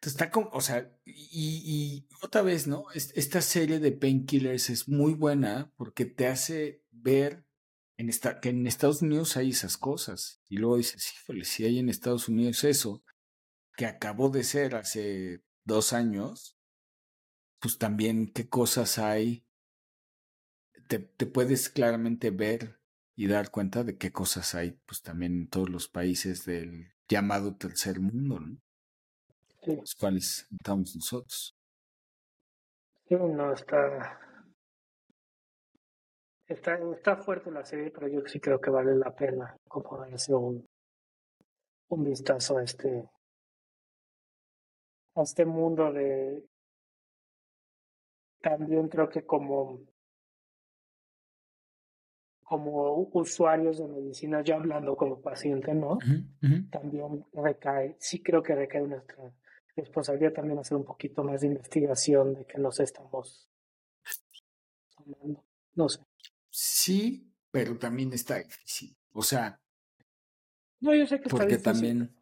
Está 0.01 0.31
o 0.33 0.61
sea, 0.61 0.89
y, 1.03 1.61
y 1.65 2.07
otra 2.21 2.41
vez, 2.41 2.67
¿no? 2.67 2.85
Esta 2.93 3.41
serie 3.41 3.79
de 3.79 3.91
painkillers 3.91 4.69
es 4.69 4.87
muy 4.87 5.13
buena 5.13 5.73
porque 5.75 6.05
te 6.05 6.27
hace 6.27 6.83
ver 6.91 7.45
en 7.97 8.07
esta, 8.07 8.39
que 8.39 8.49
en 8.49 8.65
Estados 8.65 9.01
Unidos 9.01 9.35
hay 9.35 9.49
esas 9.49 9.77
cosas. 9.77 10.41
Y 10.47 10.57
luego 10.57 10.77
dices, 10.77 11.13
híjole, 11.13 11.43
si 11.43 11.65
hay 11.65 11.79
en 11.79 11.89
Estados 11.89 12.29
Unidos 12.29 12.63
eso, 12.63 13.03
que 13.75 13.85
acabó 13.85 14.29
de 14.29 14.45
ser 14.45 14.75
hace 14.75 15.43
dos 15.65 15.91
años, 15.91 16.57
pues 17.59 17.77
también 17.77 18.31
qué 18.31 18.47
cosas 18.47 18.99
hay, 18.99 19.45
te, 20.87 20.99
te 20.99 21.25
puedes 21.25 21.67
claramente 21.67 22.31
ver 22.31 22.79
y 23.17 23.27
dar 23.27 23.51
cuenta 23.51 23.83
de 23.83 23.97
qué 23.97 24.13
cosas 24.13 24.55
hay, 24.55 24.79
pues 24.85 25.01
también 25.01 25.33
en 25.33 25.49
todos 25.49 25.69
los 25.69 25.89
países 25.89 26.45
del 26.45 26.93
llamado 27.09 27.57
tercer 27.57 27.99
mundo, 27.99 28.39
¿no? 28.39 28.61
Los 29.63 29.95
cuales 29.95 30.47
estamos 30.51 30.95
nosotros. 30.95 31.55
Sí, 33.07 33.15
no, 33.15 33.53
está, 33.53 34.19
está, 36.47 36.79
está 36.93 37.17
fuerte 37.17 37.51
la 37.51 37.65
serie, 37.65 37.91
pero 37.91 38.07
yo 38.07 38.21
sí 38.25 38.39
creo 38.39 38.61
que 38.61 38.69
vale 38.69 38.95
la 38.95 39.13
pena 39.15 39.55
como 39.67 39.97
darse 39.97 40.33
un, 40.33 40.65
un 41.89 42.03
vistazo 42.03 42.57
a 42.57 42.63
este, 42.63 43.09
a 45.15 45.21
este 45.21 45.45
mundo 45.45 45.91
de 45.91 46.47
también 48.41 48.87
creo 48.87 49.09
que 49.09 49.25
como 49.25 49.81
como 52.49 53.07
usuarios 53.13 53.77
de 53.77 53.87
medicina, 53.87 54.41
ya 54.41 54.55
hablando 54.55 54.95
como 54.95 55.21
paciente, 55.21 55.71
¿no? 55.75 55.99
También 56.71 57.23
recae, 57.31 57.95
sí 57.99 58.23
creo 58.23 58.41
que 58.41 58.55
recae 58.55 58.87
nuestra 58.87 59.31
responsabilidad 59.81 60.33
también 60.33 60.59
hacer 60.59 60.77
un 60.77 60.85
poquito 60.85 61.23
más 61.23 61.41
de 61.41 61.47
investigación 61.47 62.33
de 62.33 62.45
que 62.45 62.57
nos 62.57 62.79
estamos 62.79 63.49
hablando. 64.95 65.43
No 65.75 65.89
sé. 65.89 65.99
Sí, 66.49 67.31
pero 67.51 67.77
también 67.77 68.13
está 68.13 68.37
difícil. 68.37 68.95
O 69.11 69.21
sea, 69.21 69.59
no, 70.81 70.95
yo 70.95 71.05
sé 71.05 71.19
que 71.19 71.29
porque 71.29 71.57
también 71.57 72.15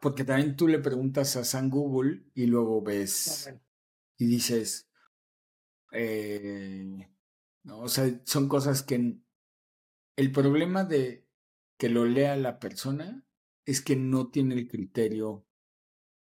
porque 0.00 0.24
también 0.24 0.56
tú 0.56 0.68
le 0.68 0.78
preguntas 0.78 1.36
a 1.36 1.44
San 1.44 1.70
Google 1.70 2.22
y 2.34 2.46
luego 2.46 2.82
ves 2.82 3.48
ah, 3.48 3.60
y 4.16 4.26
dices, 4.26 4.88
eh, 5.92 7.10
no, 7.64 7.80
o 7.80 7.88
sea, 7.88 8.20
son 8.24 8.48
cosas 8.48 8.84
que 8.84 9.18
el 10.16 10.32
problema 10.32 10.84
de 10.84 11.26
que 11.78 11.88
lo 11.88 12.04
lea 12.06 12.36
la 12.36 12.60
persona 12.60 13.24
es 13.64 13.80
que 13.80 13.96
no 13.96 14.30
tiene 14.30 14.54
el 14.54 14.68
criterio 14.68 15.44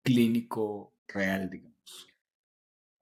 clínico 0.03 0.93
real, 1.07 1.49
digamos. 1.49 2.07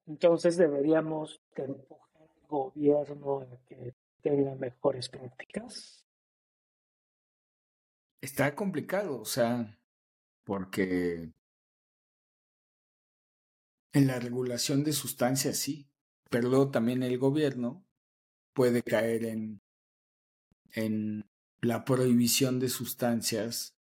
Entonces 0.08 0.58
deberíamos 0.58 1.42
empujar 1.56 2.22
al 2.22 2.48
gobierno 2.48 3.42
a 3.42 3.66
que 3.68 3.94
tenga 4.22 4.56
mejores 4.56 5.10
prácticas. 5.10 6.06
Está 8.22 8.54
complicado, 8.56 9.22
o 9.22 9.26
sea, 9.26 9.80
porque 10.44 11.32
en 13.94 14.08
la 14.08 14.20
regulación 14.20 14.84
de 14.84 14.94
sustancias 14.94 15.58
sí, 15.58 15.88
pero 16.30 16.50
luego 16.50 16.72
también 16.72 17.04
el 17.04 17.18
gobierno 17.18 17.86
puede 18.54 18.84
caer 18.84 19.26
en, 19.26 19.62
en 20.74 21.30
la 21.62 21.86
prohibición 21.86 22.60
de 22.60 22.70
sustancias 22.70 23.79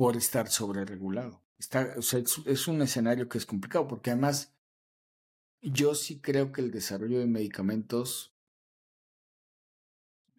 por 0.00 0.16
estar 0.16 0.48
sobreregulado. 0.48 1.44
Está, 1.58 1.92
o 1.98 2.00
sea, 2.00 2.20
es, 2.46 2.68
un 2.68 2.80
escenario 2.80 3.28
que 3.28 3.36
es 3.36 3.44
complicado 3.44 3.86
porque 3.86 4.10
además 4.10 4.56
yo 5.60 5.94
sí 5.94 6.22
creo 6.22 6.52
que 6.52 6.62
el 6.62 6.70
desarrollo 6.70 7.18
de 7.18 7.26
medicamentos, 7.26 8.34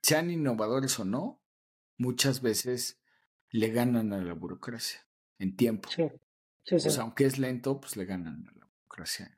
sean 0.01 0.32
innovadores 0.32 0.99
o 0.99 1.05
no, 1.05 1.43
muchas 1.99 2.41
veces 2.41 2.99
le 3.51 3.70
ganan 3.70 4.14
a 4.14 4.24
la 4.24 4.34
burocracia 4.34 5.07
en 5.38 5.55
tiempo. 5.55 5.89
Sí, 5.91 6.09
sí, 6.64 6.80
sí. 6.80 6.99
aunque 6.99 7.26
es 7.26 7.38
lento, 7.38 7.80
pues 7.80 7.95
le 7.97 8.05
ganan 8.05 8.47
a 8.47 8.53
la 8.53 8.66
burocracia 8.66 9.38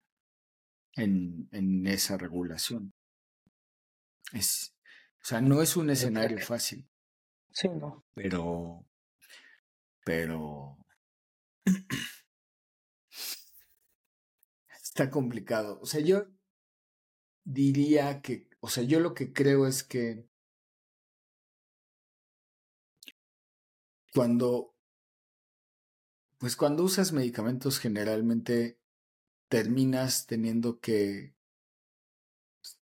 en, 0.93 1.49
en 1.51 1.85
esa 1.85 2.17
regulación. 2.17 2.93
Es, 4.31 4.73
o 5.21 5.25
sea, 5.25 5.41
no 5.41 5.61
es 5.61 5.75
un 5.75 5.89
escenario 5.89 6.39
fácil. 6.39 6.87
Sí, 7.51 7.67
no. 7.67 8.05
Pero, 8.13 8.85
pero 10.05 10.77
está 14.81 15.09
complicado. 15.09 15.79
O 15.81 15.85
sea, 15.85 16.01
yo 16.01 16.27
diría 17.43 18.21
que, 18.21 18.47
o 18.59 18.69
sea, 18.69 18.83
yo 18.83 18.99
lo 18.99 19.13
que 19.13 19.33
creo 19.33 19.65
es 19.67 19.83
que 19.83 20.29
cuando, 24.13 24.75
pues 26.37 26.55
cuando 26.55 26.83
usas 26.83 27.11
medicamentos 27.11 27.79
generalmente 27.79 28.79
terminas 29.49 30.27
teniendo 30.27 30.79
que 30.79 31.33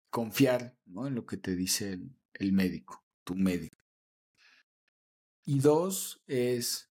confiar 0.10 0.78
¿no? 0.86 1.08
en 1.08 1.16
lo 1.16 1.26
que 1.26 1.38
te 1.38 1.56
dice 1.56 1.94
el, 1.94 2.16
el 2.34 2.52
médico, 2.52 3.06
tu 3.24 3.36
médico. 3.36 3.78
Y 5.46 5.60
dos 5.60 6.22
es 6.28 6.91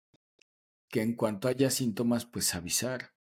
que 0.93 1.01
en 1.01 1.15
cuanto 1.17 1.49
haya 1.49 1.71
síntomas, 1.71 2.27
pues 2.27 2.55
avisar. 2.55 3.15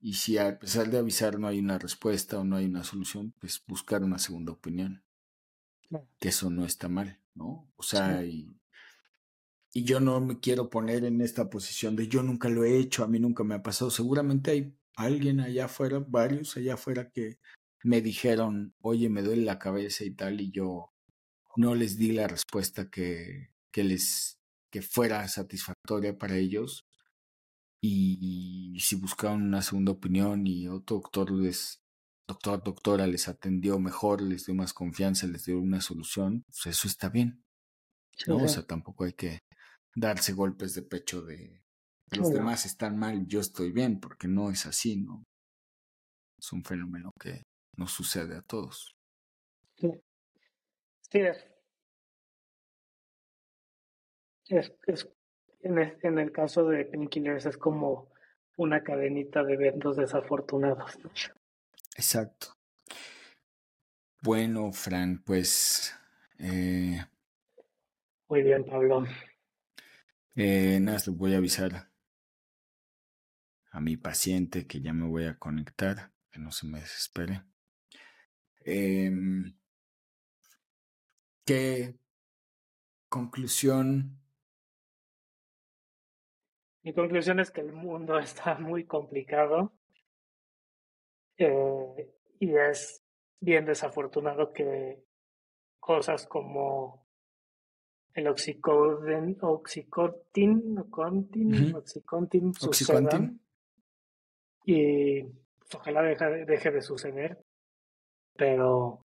Y 0.00 0.14
si 0.14 0.36
a 0.36 0.58
pesar 0.58 0.90
de 0.90 0.98
avisar 0.98 1.38
no 1.38 1.48
hay 1.48 1.58
una 1.58 1.78
respuesta 1.78 2.38
o 2.38 2.44
no 2.44 2.56
hay 2.56 2.66
una 2.66 2.84
solución, 2.84 3.34
pues 3.40 3.62
buscar 3.66 4.04
una 4.04 4.18
segunda 4.18 4.52
opinión. 4.52 5.02
Que 6.18 6.28
eso 6.28 6.50
no 6.50 6.66
está 6.66 6.90
mal, 6.90 7.18
¿no? 7.34 7.72
O 7.76 7.82
sea, 7.82 8.22
y, 8.22 8.54
y 9.72 9.84
yo 9.84 9.98
no 9.98 10.20
me 10.20 10.40
quiero 10.40 10.68
poner 10.68 11.06
en 11.06 11.22
esta 11.22 11.48
posición 11.48 11.96
de 11.96 12.06
yo 12.06 12.22
nunca 12.22 12.50
lo 12.50 12.64
he 12.64 12.76
hecho, 12.76 13.02
a 13.02 13.08
mí 13.08 13.18
nunca 13.18 13.44
me 13.44 13.54
ha 13.54 13.62
pasado. 13.62 13.90
Seguramente 13.90 14.50
hay 14.50 14.76
alguien 14.94 15.40
allá 15.40 15.64
afuera, 15.64 16.04
varios 16.06 16.58
allá 16.58 16.74
afuera 16.74 17.08
que 17.08 17.38
me 17.82 18.02
dijeron, 18.02 18.74
oye, 18.82 19.08
me 19.08 19.22
duele 19.22 19.44
la 19.46 19.58
cabeza 19.58 20.04
y 20.04 20.10
tal, 20.10 20.42
y 20.42 20.50
yo 20.50 20.92
no 21.56 21.74
les 21.74 21.96
di 21.96 22.12
la 22.12 22.28
respuesta 22.28 22.90
que, 22.90 23.54
que 23.70 23.84
les 23.84 24.38
que 24.70 24.82
fuera 24.82 25.26
satisfactoria 25.28 26.16
para 26.16 26.36
ellos. 26.36 26.86
Y, 27.82 28.78
si 28.78 28.96
buscaban 28.96 29.42
una 29.42 29.62
segunda 29.62 29.92
opinión 29.92 30.46
y 30.46 30.68
otro 30.68 30.96
doctor 30.96 31.30
les, 31.30 31.82
doctor, 32.26 32.62
doctora 32.62 33.06
les 33.06 33.28
atendió 33.28 33.78
mejor, 33.78 34.22
les 34.22 34.46
dio 34.46 34.54
más 34.54 34.72
confianza, 34.72 35.26
les 35.26 35.44
dio 35.44 35.58
una 35.58 35.80
solución, 35.80 36.44
pues 36.46 36.66
eso 36.66 36.88
está 36.88 37.08
bien. 37.08 37.42
¿no? 38.26 38.36
O 38.36 38.48
sea, 38.48 38.66
tampoco 38.66 39.04
hay 39.04 39.14
que 39.14 39.40
darse 39.94 40.32
golpes 40.32 40.74
de 40.74 40.82
pecho 40.82 41.22
de 41.22 41.62
los 42.10 42.32
demás 42.32 42.66
están 42.66 42.98
mal, 42.98 43.26
yo 43.26 43.40
estoy 43.40 43.70
bien, 43.70 44.00
porque 44.00 44.26
no 44.26 44.50
es 44.50 44.66
así, 44.66 44.96
¿no? 44.96 45.24
Es 46.38 46.52
un 46.52 46.64
fenómeno 46.64 47.12
que 47.20 47.42
nos 47.76 47.92
sucede 47.92 48.36
a 48.36 48.42
todos. 48.42 48.96
Sí. 49.76 49.92
Sí, 51.10 51.18
es, 51.18 51.44
es, 54.86 55.08
en, 55.62 55.78
en, 56.02 56.18
el 56.18 56.32
caso 56.32 56.66
de 56.68 56.84
Painkillers 56.84 57.46
es 57.46 57.56
como 57.56 58.10
una 58.56 58.82
cadenita 58.82 59.42
de 59.42 59.54
eventos 59.54 59.96
desafortunados. 59.96 60.98
Exacto. 61.96 62.48
Bueno, 64.22 64.72
Fran, 64.72 65.22
pues... 65.24 65.94
Eh, 66.38 67.00
Muy 68.28 68.42
bien, 68.42 68.64
Pablo. 68.64 69.06
Eh, 70.36 70.78
nada, 70.80 70.98
les 70.98 71.08
voy 71.08 71.34
a 71.34 71.38
avisar 71.38 71.90
a 73.72 73.80
mi 73.80 73.96
paciente 73.96 74.66
que 74.66 74.80
ya 74.80 74.92
me 74.92 75.06
voy 75.06 75.24
a 75.24 75.38
conectar, 75.38 76.12
que 76.30 76.38
no 76.38 76.52
se 76.52 76.66
me 76.66 76.80
desespere. 76.80 77.42
Eh, 78.64 79.10
¿Qué 81.44 81.96
conclusión? 83.08 84.19
Mi 86.82 86.94
conclusión 86.94 87.40
es 87.40 87.50
que 87.50 87.60
el 87.60 87.72
mundo 87.72 88.18
está 88.18 88.56
muy 88.58 88.84
complicado 88.84 89.72
eh, 91.36 92.10
y 92.38 92.54
es 92.56 93.02
bien 93.40 93.64
desafortunado 93.64 94.52
que 94.52 95.02
cosas 95.78 96.26
como 96.26 97.06
el 98.12 98.26
oxicotin, 98.26 99.38
oxicotin, 99.40 100.78
oxicontin, 101.74 102.54
sucedan 102.54 103.40
y 104.64 105.22
pues, 105.22 105.74
ojalá 105.74 106.02
deje 106.02 106.70
de 106.70 106.82
suceder 106.82 107.38
pero 108.36 109.04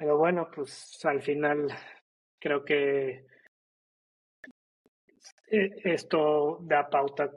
pero 0.00 0.16
bueno, 0.16 0.48
pues 0.54 0.98
al 1.04 1.20
final 1.20 1.66
creo 2.38 2.64
que 2.64 3.26
esto 5.50 6.58
da 6.62 6.88
pauta, 6.88 7.30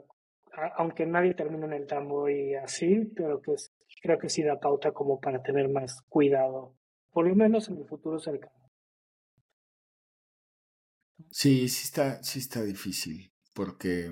aunque 0.76 1.06
nadie 1.06 1.34
termina 1.34 1.66
en 1.66 1.72
el 1.72 1.86
tambo 1.86 2.28
y 2.28 2.54
así, 2.54 3.04
pero 3.16 3.40
que 3.40 3.54
creo 4.02 4.18
que 4.18 4.28
sí 4.28 4.42
da 4.42 4.58
pauta 4.60 4.92
como 4.92 5.20
para 5.20 5.42
tener 5.42 5.68
más 5.68 6.02
cuidado, 6.08 6.76
por 7.10 7.26
lo 7.26 7.34
menos 7.34 7.68
en 7.68 7.78
el 7.78 7.86
futuro 7.86 8.18
cercano. 8.18 8.52
Sí, 11.30 11.68
sí 11.68 11.84
está, 11.84 12.22
sí 12.22 12.38
está 12.38 12.62
difícil, 12.62 13.32
porque, 13.52 14.10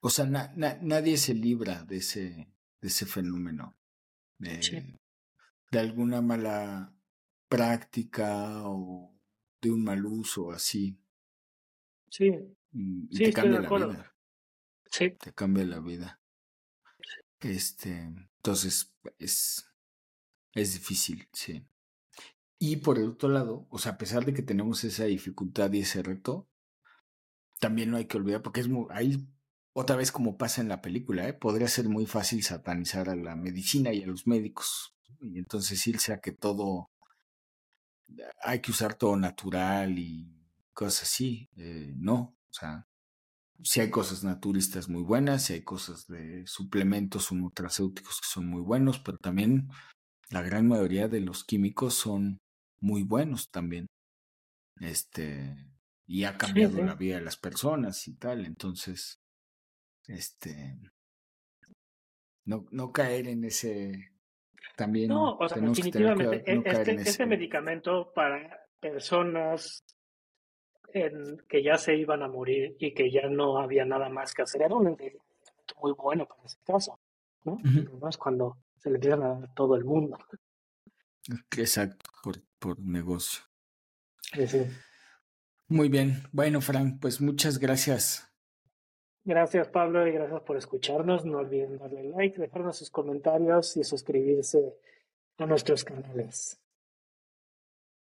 o 0.00 0.10
sea, 0.10 0.26
nadie 0.26 1.16
se 1.16 1.34
libra 1.34 1.82
de 1.84 1.96
ese, 1.96 2.48
de 2.80 2.88
ese 2.88 3.06
fenómeno, 3.06 3.74
de, 4.38 4.98
de 5.70 5.78
alguna 5.78 6.20
mala 6.20 6.92
práctica 7.48 8.68
o 8.68 9.14
de 9.60 9.70
un 9.70 9.84
mal 9.84 10.04
uso 10.04 10.52
así. 10.52 10.98
Sí. 12.14 12.30
Y, 12.70 13.08
te 13.08 13.32
cambia 13.32 13.60
la 13.60 13.68
vida. 13.68 14.14
Sí. 14.88 15.10
Te 15.18 15.32
cambia 15.32 15.64
la 15.64 15.80
vida. 15.80 16.20
Este, 17.40 17.90
entonces 17.90 18.94
es, 19.18 19.68
es 20.52 20.74
difícil, 20.74 21.28
sí. 21.32 21.66
Y 22.60 22.76
por 22.76 22.98
el 22.98 23.08
otro 23.08 23.30
lado, 23.30 23.66
o 23.68 23.78
sea, 23.78 23.92
a 23.92 23.98
pesar 23.98 24.24
de 24.24 24.32
que 24.32 24.42
tenemos 24.42 24.84
esa 24.84 25.06
dificultad 25.06 25.72
y 25.72 25.80
ese 25.80 26.04
reto, 26.04 26.48
también 27.58 27.90
no 27.90 27.96
hay 27.96 28.04
que 28.04 28.16
olvidar, 28.16 28.42
porque 28.42 28.60
es 28.60 28.68
muy, 28.68 28.86
hay 28.90 29.26
otra 29.72 29.96
vez 29.96 30.12
como 30.12 30.38
pasa 30.38 30.60
en 30.60 30.68
la 30.68 30.82
película, 30.82 31.26
¿eh? 31.28 31.32
podría 31.32 31.66
ser 31.66 31.88
muy 31.88 32.06
fácil 32.06 32.44
satanizar 32.44 33.08
a 33.08 33.16
la 33.16 33.34
medicina 33.34 33.92
y 33.92 34.04
a 34.04 34.06
los 34.06 34.28
médicos. 34.28 34.96
Y 35.20 35.36
entonces 35.38 35.84
irse 35.88 36.12
a 36.12 36.20
que 36.20 36.30
todo, 36.30 36.92
hay 38.40 38.60
que 38.60 38.70
usar 38.70 38.94
todo 38.94 39.16
natural 39.16 39.98
y 39.98 40.43
cosas 40.74 41.04
así. 41.04 41.48
Eh, 41.56 41.92
no, 41.96 42.36
o 42.50 42.52
sea, 42.52 42.86
si 43.62 43.80
hay 43.80 43.90
cosas 43.90 44.24
naturistas 44.24 44.88
muy 44.88 45.02
buenas, 45.02 45.44
si 45.44 45.54
hay 45.54 45.62
cosas 45.62 46.06
de 46.06 46.46
suplementos 46.46 47.32
nutracéuticos 47.32 48.20
que 48.20 48.28
son 48.28 48.46
muy 48.46 48.60
buenos, 48.60 48.98
pero 48.98 49.18
también 49.18 49.68
la 50.30 50.42
gran 50.42 50.68
mayoría 50.68 51.08
de 51.08 51.20
los 51.20 51.44
químicos 51.44 51.94
son 51.94 52.40
muy 52.80 53.02
buenos 53.02 53.50
también. 53.50 53.86
Este, 54.80 55.56
y 56.06 56.24
ha 56.24 56.36
cambiado 56.36 56.82
la 56.82 56.94
vida 56.94 57.16
de 57.16 57.22
las 57.22 57.36
personas 57.36 58.06
y 58.08 58.14
tal. 58.14 58.44
Entonces, 58.44 59.20
este 60.06 60.78
no, 62.44 62.66
no 62.70 62.92
caer 62.92 63.28
en 63.28 63.44
ese 63.44 64.10
también 64.76 65.08
no, 65.08 65.36
o 65.36 65.48
sea, 65.48 65.62
definitivamente 65.62 66.42
e, 66.46 66.62
este, 66.64 66.94
este 66.94 67.26
medicamento 67.26 68.12
para 68.12 68.66
personas 68.80 69.84
en 70.94 71.38
que 71.48 71.62
ya 71.62 71.76
se 71.76 71.96
iban 71.96 72.22
a 72.22 72.28
morir 72.28 72.76
y 72.78 72.94
que 72.94 73.10
ya 73.10 73.28
no 73.28 73.58
había 73.58 73.84
nada 73.84 74.08
más 74.08 74.32
que 74.32 74.42
hacer. 74.42 74.62
Era 74.62 74.76
un 74.76 74.86
entendimiento 74.86 75.74
muy 75.82 75.92
bueno 75.92 76.26
para 76.26 76.44
ese 76.44 76.58
caso, 76.64 76.98
¿no? 77.42 77.58
Más 78.00 78.16
cuando 78.16 78.58
se 78.76 78.90
le 78.90 78.98
dieron 78.98 79.22
a 79.44 79.54
todo 79.54 79.74
el 79.74 79.84
mundo. 79.84 80.16
Exacto, 81.56 82.10
por, 82.22 82.36
por 82.60 82.78
negocio. 82.78 83.42
Sí, 84.32 84.46
sí. 84.46 84.66
Muy 85.66 85.88
bien. 85.88 86.22
Bueno, 86.30 86.60
Frank, 86.60 87.00
pues 87.00 87.20
muchas 87.20 87.58
gracias. 87.58 88.30
Gracias, 89.24 89.68
Pablo, 89.68 90.06
y 90.06 90.12
gracias 90.12 90.42
por 90.42 90.56
escucharnos. 90.56 91.24
No 91.24 91.38
olviden 91.38 91.78
darle 91.78 92.04
like, 92.04 92.38
dejarnos 92.38 92.76
sus 92.76 92.90
comentarios 92.90 93.76
y 93.76 93.82
suscribirse 93.82 94.76
a 95.38 95.46
nuestros 95.46 95.82
canales. 95.82 96.60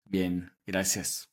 Bien, 0.03 0.51
gracias. 0.67 1.32